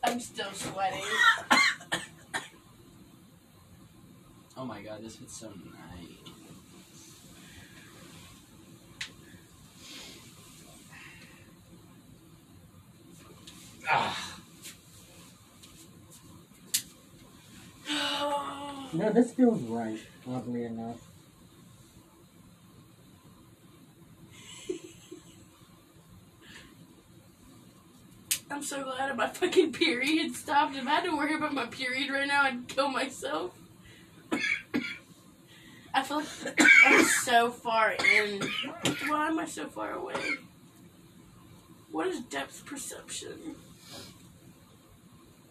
I'm 0.05 0.21
still 0.21 0.53
sweating. 0.53 1.03
Oh 4.59 4.65
my 4.65 4.81
god, 4.81 5.03
this 5.05 5.21
is 5.21 5.31
so 5.31 5.49
nice. 5.49 6.33
Ah, 13.89 14.39
No, 18.93 19.13
this 19.13 19.33
feels 19.35 19.61
right, 19.63 19.99
oddly 20.29 20.65
enough. 20.65 21.01
I'm 28.51 28.63
so 28.63 28.83
glad 28.85 29.17
my 29.17 29.29
fucking 29.29 29.73
period 29.73 30.35
stopped. 30.35 30.77
If 30.77 30.87
I 30.87 30.91
had 30.91 31.05
to 31.05 31.17
worry 31.17 31.35
about 31.35 31.55
my 31.55 31.67
period 31.67 32.11
right 32.11 32.27
now, 32.29 32.43
I'd 32.43 32.69
kill 32.69 32.89
myself. 32.89 33.53
I 35.95 36.03
feel 36.03 36.19
like 36.19 36.61
I'm 36.85 37.05
so 37.05 37.51
far 37.51 37.93
in. 37.93 38.43
Why 39.07 39.29
am 39.29 39.39
I 39.39 39.47
so 39.47 39.67
far 39.67 39.93
away? 39.93 40.15
What 41.91 42.09
is 42.09 42.21
depth 42.21 42.67
perception? 42.67 43.57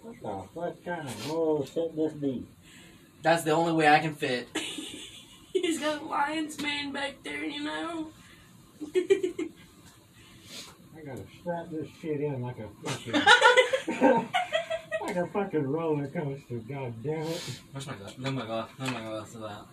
What 0.04 0.22
the 0.22 0.44
fuck 0.54 0.86
kind 0.86 1.08
of 1.08 1.28
bullshit 1.28 1.96
this 1.96 2.14
be? 2.14 2.46
That's 3.26 3.42
the 3.42 3.50
only 3.50 3.74
way 3.74 3.88
I 3.88 3.98
can 3.98 4.14
fit. 4.14 4.48
He's 5.52 5.80
got 5.80 6.00
a 6.00 6.06
lion's 6.06 6.62
mane 6.62 6.92
back 6.92 7.16
there, 7.24 7.44
you 7.44 7.64
know? 7.64 8.10
I 8.96 9.50
gotta 11.04 11.24
strap 11.42 11.72
this 11.72 11.88
shit 12.00 12.22
in 12.22 12.44
like 12.44 12.58
a 12.60 12.68
fucking 12.84 13.14
like 15.02 15.16
a 15.16 15.26
fucking 15.26 15.64
roller 15.64 16.06
coaster. 16.08 16.58
God 16.70 16.94
damn 17.02 17.22
it! 17.22 17.62
Where's 17.72 17.88
my 17.88 17.96
glass? 17.96 18.16
No, 18.20 18.30
my 18.30 18.46
glass. 18.46 18.70
No, 18.78 18.86
my 18.92 19.02
glass 19.02 19.28
is 19.30 19.42
that. 19.42 19.66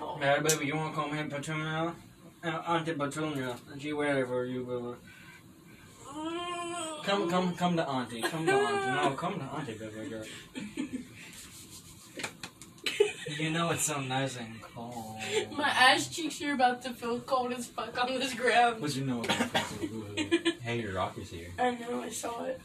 Oh. 0.00 0.16
Hey, 0.20 0.38
baby, 0.40 0.66
you 0.66 0.76
want 0.76 0.94
to 0.94 1.00
come 1.00 1.12
here, 1.12 1.26
Petunia? 1.26 1.92
Uh, 2.44 2.48
Auntie 2.68 2.92
Petunia. 2.92 3.56
She 3.80 3.92
ready 3.92 4.24
for 4.24 4.44
you, 4.44 4.62
baby. 4.62 4.94
Come, 7.04 7.28
come, 7.28 7.54
come 7.56 7.76
to 7.76 7.88
Auntie. 7.88 8.22
Come 8.22 8.46
to 8.46 8.52
Auntie. 8.52 9.08
No, 9.08 9.16
come 9.16 9.40
to 9.40 9.44
Auntie, 9.44 9.74
baby 9.74 10.08
girl. 10.08 10.24
You 13.38 13.50
know 13.50 13.70
it's 13.70 13.82
so 13.82 14.00
nice 14.00 14.36
and 14.36 14.60
cold. 14.62 15.16
My 15.56 15.68
ass 15.68 16.08
cheeks 16.08 16.40
are 16.42 16.52
about 16.54 16.82
to 16.82 16.90
feel 16.90 17.20
cold 17.20 17.52
as 17.52 17.66
fuck 17.66 18.00
on 18.02 18.18
this 18.18 18.34
ground. 18.34 18.78
But 18.80 18.94
you 18.94 19.04
know 19.04 19.22
it's 19.24 19.36
so. 19.36 20.50
Hey, 20.62 20.80
your 20.80 20.94
rocker's 20.94 21.30
here. 21.30 21.48
I 21.58 21.72
know, 21.72 22.02
I 22.02 22.08
saw 22.08 22.44
it. 22.44 22.60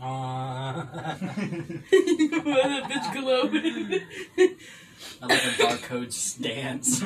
Aww. 0.00 0.92
that 0.92 2.84
bitch 2.90 3.12
glowing. 3.12 4.00
I 5.22 5.26
like 5.26 5.42
a 5.42 5.50
barcode 5.62 6.12
stance. 6.12 7.02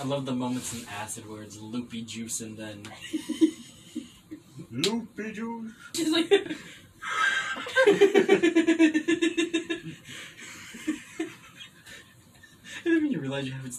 I 0.00 0.04
love 0.04 0.26
the 0.26 0.32
moments 0.32 0.74
in 0.74 0.88
acid 0.88 1.28
where 1.28 1.42
it's 1.42 1.58
loopy 1.58 2.02
juice 2.02 2.40
and 2.40 2.56
then 2.56 2.82
Loopy 4.72 5.32
juice. 5.32 5.72
She's 5.92 6.10
like. 6.10 6.30
and 6.32 6.56
then 12.84 13.02
when 13.02 13.10
you 13.12 13.20
realize 13.20 13.46
you 13.46 13.52
have 13.52 13.66
it. 13.66 13.74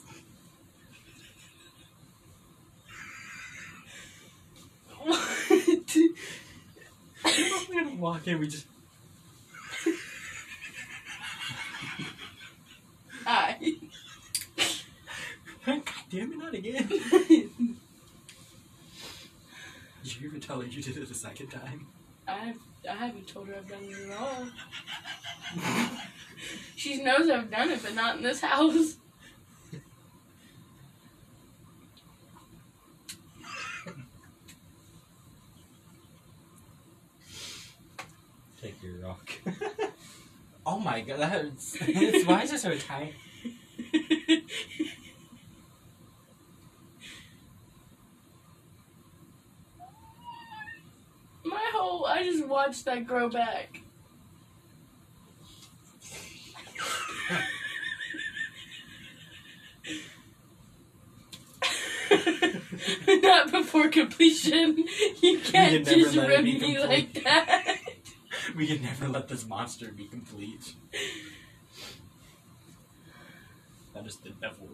what? 5.01 5.97
I'm 7.25 7.73
gonna 7.73 7.95
walk 7.95 8.27
in. 8.27 8.39
We 8.39 8.47
just 8.47 8.67
Hi. 13.25 13.57
God 15.65 15.83
damn 16.09 16.31
it, 16.33 16.37
not 16.37 16.53
again. 16.53 16.87
Did 20.03 20.15
you 20.19 20.27
even 20.27 20.33
me 20.33 20.39
talk 20.39 20.47
tell 20.47 20.59
her 20.61 20.67
you 20.67 20.81
did 20.81 20.97
it 20.97 21.09
a 21.09 21.13
second 21.13 21.47
time? 21.47 21.87
I 22.27 22.53
I 22.89 22.93
haven't 22.95 23.27
told 23.27 23.47
her 23.47 23.55
I've 23.55 23.69
done 23.69 23.83
it 23.83 24.09
at 24.09 24.17
all. 24.17 24.47
she 26.75 27.01
knows 27.01 27.29
I've 27.29 27.49
done 27.49 27.69
it, 27.71 27.81
but 27.81 27.95
not 27.95 28.17
in 28.17 28.23
this 28.23 28.41
house. 28.41 28.97
Take 38.61 38.83
your 38.83 38.95
rock. 39.07 39.31
Oh 40.65 40.79
my 40.79 40.99
god, 41.01 41.19
that 41.19 41.31
hurts. 41.31 41.75
It's- 41.81 42.25
why 42.25 42.41
is 42.43 42.51
it 42.51 42.59
so 42.59 42.77
tiny? 42.77 43.13
My 51.53 51.71
whole 51.73 52.05
I 52.05 52.23
just 52.23 52.47
watched 52.47 52.85
that 52.85 53.05
grow 53.05 53.29
back. 53.29 53.79
Not 63.07 63.51
before 63.51 63.89
completion. 63.89 64.83
You 65.21 65.39
can't 65.39 65.85
never 65.85 65.99
just 65.99 66.15
let 66.15 66.25
it 66.25 66.29
rip 66.29 66.43
be 66.43 66.59
me 66.59 66.75
complete. 66.75 66.87
like 66.87 67.23
that. 67.23 67.77
We 68.55 68.67
can 68.67 68.81
never 68.83 69.07
let 69.07 69.27
this 69.27 69.45
monster 69.47 69.91
be 69.91 70.07
complete. 70.07 70.73
That 73.93 74.05
is 74.05 74.17
the 74.17 74.29
devil. 74.31 74.69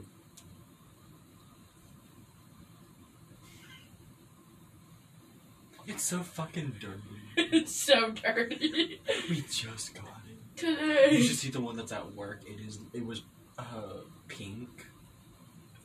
It's 5.90 6.04
so 6.04 6.20
fucking 6.20 6.76
dirty. 6.80 7.02
it's 7.36 7.76
so 7.76 8.12
dirty. 8.12 9.02
We 9.28 9.42
just 9.42 9.96
got 9.96 10.22
it. 10.30 10.38
Today. 10.56 11.18
You 11.18 11.24
should 11.24 11.38
see 11.38 11.50
the 11.50 11.60
one 11.60 11.76
that's 11.76 11.92
at 11.92 12.14
work. 12.14 12.44
It 12.46 12.60
is. 12.66 12.78
It 12.94 13.04
was 13.04 13.24
uh 13.58 14.02
pink. 14.28 14.86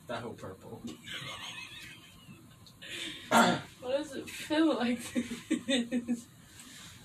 That 0.07 0.21
whole 0.21 0.35
purple. 0.35 0.83
what 3.31 3.97
does 3.97 4.15
it 4.15 4.29
feel 4.29 4.77
like? 4.77 5.01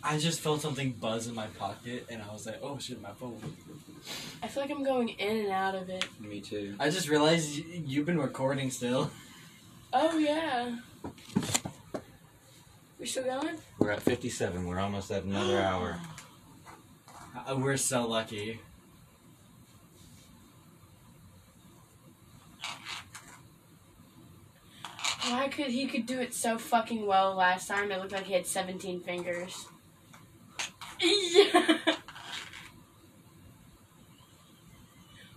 I 0.04 0.18
just 0.18 0.42
felt 0.42 0.60
something 0.60 0.92
buzz 0.92 1.28
in 1.28 1.36
my 1.36 1.48
pocket, 1.48 2.06
and 2.10 2.22
I 2.22 2.34
was 2.34 2.46
like, 2.46 2.60
"Oh 2.62 2.78
shit, 2.80 3.02
my 3.02 3.12
phone." 3.12 3.40
I 4.44 4.50
feel 4.50 4.64
like 4.64 4.72
I'm 4.72 4.84
going 4.84 5.08
in 5.10 5.38
and 5.46 5.52
out 5.52 5.76
of 5.76 5.90
it. 5.90 6.06
Me 6.20 6.42
too. 6.42 6.76
I 6.78 6.90
just 6.90 7.08
realized 7.08 7.56
you, 7.56 7.64
you've 7.86 8.06
been 8.06 8.20
recording 8.20 8.72
still. 8.72 9.10
Oh 9.94 10.18
yeah. 10.18 10.76
We 13.00 13.06
still 13.06 13.24
going? 13.24 13.58
We're 13.78 13.92
at 13.92 14.02
57. 14.04 14.66
We're 14.66 14.80
almost 14.80 15.10
at 15.12 15.24
another 15.24 15.60
hour. 15.62 16.00
Uh, 17.48 17.56
we're 17.58 17.78
so 17.78 18.06
lucky. 18.06 18.60
Why 25.28 25.48
could 25.50 25.68
he 25.68 25.86
could 25.88 26.06
do 26.06 26.20
it 26.20 26.34
so 26.34 26.58
fucking 26.58 27.06
well 27.06 27.36
last 27.36 27.68
time? 27.68 27.92
It 27.92 28.00
looked 28.00 28.14
like 28.14 28.24
he 28.26 28.34
had 28.34 28.48
17 28.48 29.02
fingers. 29.02 29.68
Yeah. 31.02 31.78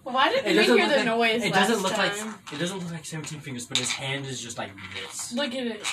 Why 0.05 0.31
did 0.31 0.45
we 0.45 0.55
doesn't 0.55 0.77
hear 0.77 0.87
look 0.87 0.97
the 0.97 1.05
like- 1.05 1.07
noise 1.07 1.45
It 1.45 1.53
last 1.53 1.69
doesn't 1.69 1.83
look 1.85 1.93
time? 1.95 2.11
like 2.27 2.53
it 2.53 2.59
doesn't 2.59 2.79
look 2.81 2.91
like 2.91 3.05
seventeen 3.05 3.39
fingers, 3.39 3.67
but 3.67 3.79
his 3.79 3.93
hand 3.93 4.27
is 4.27 4.41
just 4.43 4.59
like 4.59 4.71
this. 5.01 5.33
Look 5.33 5.55
at 5.55 5.65
it. 5.65 5.87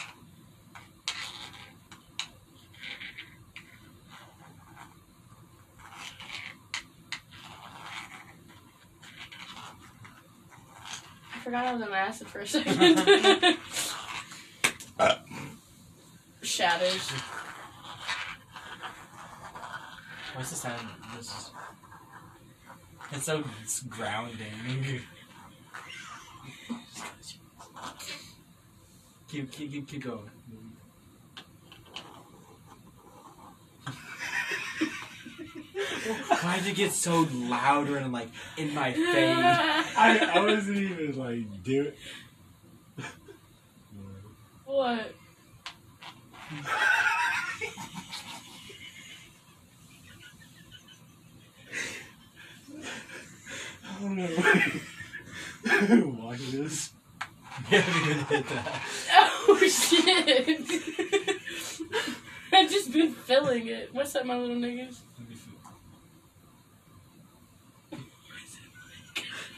Forgot 11.50 11.66
I 11.66 11.74
was 11.74 11.82
on 11.82 11.92
acid 11.94 12.28
for 12.28 12.42
a 12.42 12.48
second. 12.48 13.58
Uh. 15.00 15.16
Shadows. 16.44 17.10
What's 20.36 20.52
the 20.52 20.56
sound? 20.56 20.88
This 21.18 21.26
is. 21.26 21.52
It's 23.12 23.26
so 23.26 23.44
it's 23.64 23.80
grounding. 23.82 24.38
keep 29.28 29.52
keep 29.52 29.72
keep 29.72 29.88
keep 29.88 30.04
going. 30.04 30.30
Why 36.42 36.58
did 36.60 36.68
it 36.68 36.76
get 36.76 36.94
so 36.94 37.28
louder 37.34 37.98
and 37.98 38.12
like 38.12 38.30
in 38.58 38.74
my 38.74 38.94
face? 38.94 39.38
I, 39.98 40.32
I 40.36 40.40
wasn't 40.46 40.78
even 40.78 41.18
like 41.18 41.64
do 41.64 41.84
it. 41.84 41.98
what? 44.66 45.14
I 53.86 54.02
don't 54.02 54.16
know. 54.16 56.18
Watch 56.24 56.52
this. 56.52 56.92
You 57.70 57.78
haven't 57.80 58.12
even 58.12 58.26
hit 58.26 58.48
that. 58.50 58.82
Oh 59.12 59.58
shit! 59.68 60.60
I've 62.54 62.70
just 62.70 62.94
been 62.94 63.14
filling 63.14 63.68
it. 63.68 63.94
What's 63.94 64.16
up, 64.16 64.26
my 64.26 64.38
little 64.38 64.56
niggas? 64.56 64.98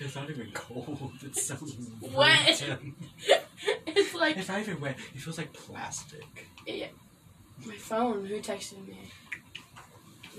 It's 0.04 0.16
not 0.16 0.30
even 0.32 0.52
cold. 0.54 1.12
It's 1.24 1.44
so 1.46 1.56
Wet. 2.14 2.64
It's 3.86 4.16
like 4.16 4.38
It's 4.38 4.48
not 4.50 4.60
even 4.60 4.82
wet. 4.82 4.98
It 5.14 5.22
feels 5.22 5.38
like 5.38 5.54
plastic. 5.54 6.48
Yeah. 6.66 6.88
My 7.66 7.76
phone. 7.76 8.26
Who 8.26 8.40
texted 8.40 8.86
me? 8.88 8.98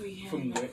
We 0.01 0.15
have 0.21 0.31
From 0.31 0.51
where? 0.51 0.69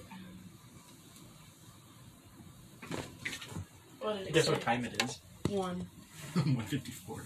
What 4.00 4.18
did 4.18 4.26
it 4.28 4.34
Guess 4.34 4.46
say? 4.46 4.50
what 4.52 4.60
time 4.60 4.84
it 4.84 5.00
is? 5.02 5.20
One. 5.48 5.86
154. 6.34 7.22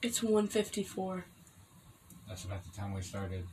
It's 0.00 0.22
one 0.22 0.48
fifty 0.48 0.82
four. 0.82 1.26
That's 2.28 2.44
about 2.44 2.64
the 2.64 2.70
time 2.70 2.94
we 2.94 3.02
started. 3.02 3.46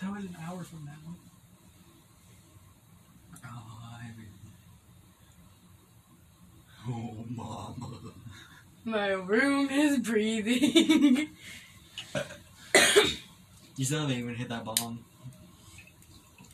That 0.00 0.10
was 0.12 0.24
an 0.24 0.36
hour 0.48 0.64
from 0.64 0.86
now. 0.86 0.92
Oh, 1.06 1.14
Oh, 6.88 7.24
mama. 7.28 7.98
My 8.84 9.08
room 9.08 9.68
is 9.70 9.98
breathing. 9.98 11.30
You 13.76 13.86
still 13.86 14.00
haven't 14.00 14.18
even 14.18 14.34
hit 14.34 14.50
that 14.50 14.62
bomb. 14.62 15.06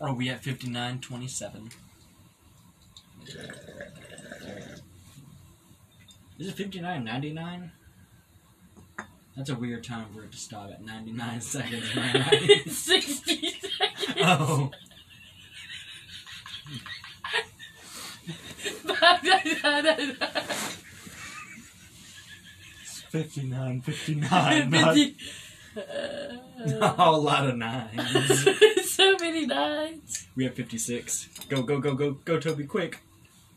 Are 0.01 0.15
we 0.15 0.29
at 0.29 0.45
59 0.45 1.01
27? 1.01 1.71
Is 6.39 6.49
it 6.49 6.55
59 6.55 7.03
99? 7.03 7.73
That's 9.37 9.51
a 9.51 9.57
weird 9.57 9.83
time 9.83 10.07
for 10.15 10.23
it 10.23 10.31
to 10.31 10.39
stop 10.39 10.71
at 10.71 10.85
99 10.85 11.41
seconds, 11.41 11.85
am 11.97 12.23
Sixty 12.69 13.51
seconds. 13.51 14.17
oh. 14.23 14.71
It's 22.83 23.01
59 23.11 23.81
59. 23.83 24.71
Not, 24.71 24.95
Fifty. 24.95 25.17
not 25.77 26.99
a 26.99 27.03
uh, 27.03 27.19
lot 27.19 27.47
of 27.47 27.57
nines. 27.57 28.49
so 28.91 29.17
many 29.21 29.47
nines. 29.47 30.27
We 30.35 30.45
have 30.45 30.55
56. 30.55 31.29
Go, 31.49 31.63
go, 31.63 31.79
go, 31.81 31.95
go, 31.95 32.13
go, 32.13 32.41
Toby, 32.41 32.65
quick. 32.65 33.01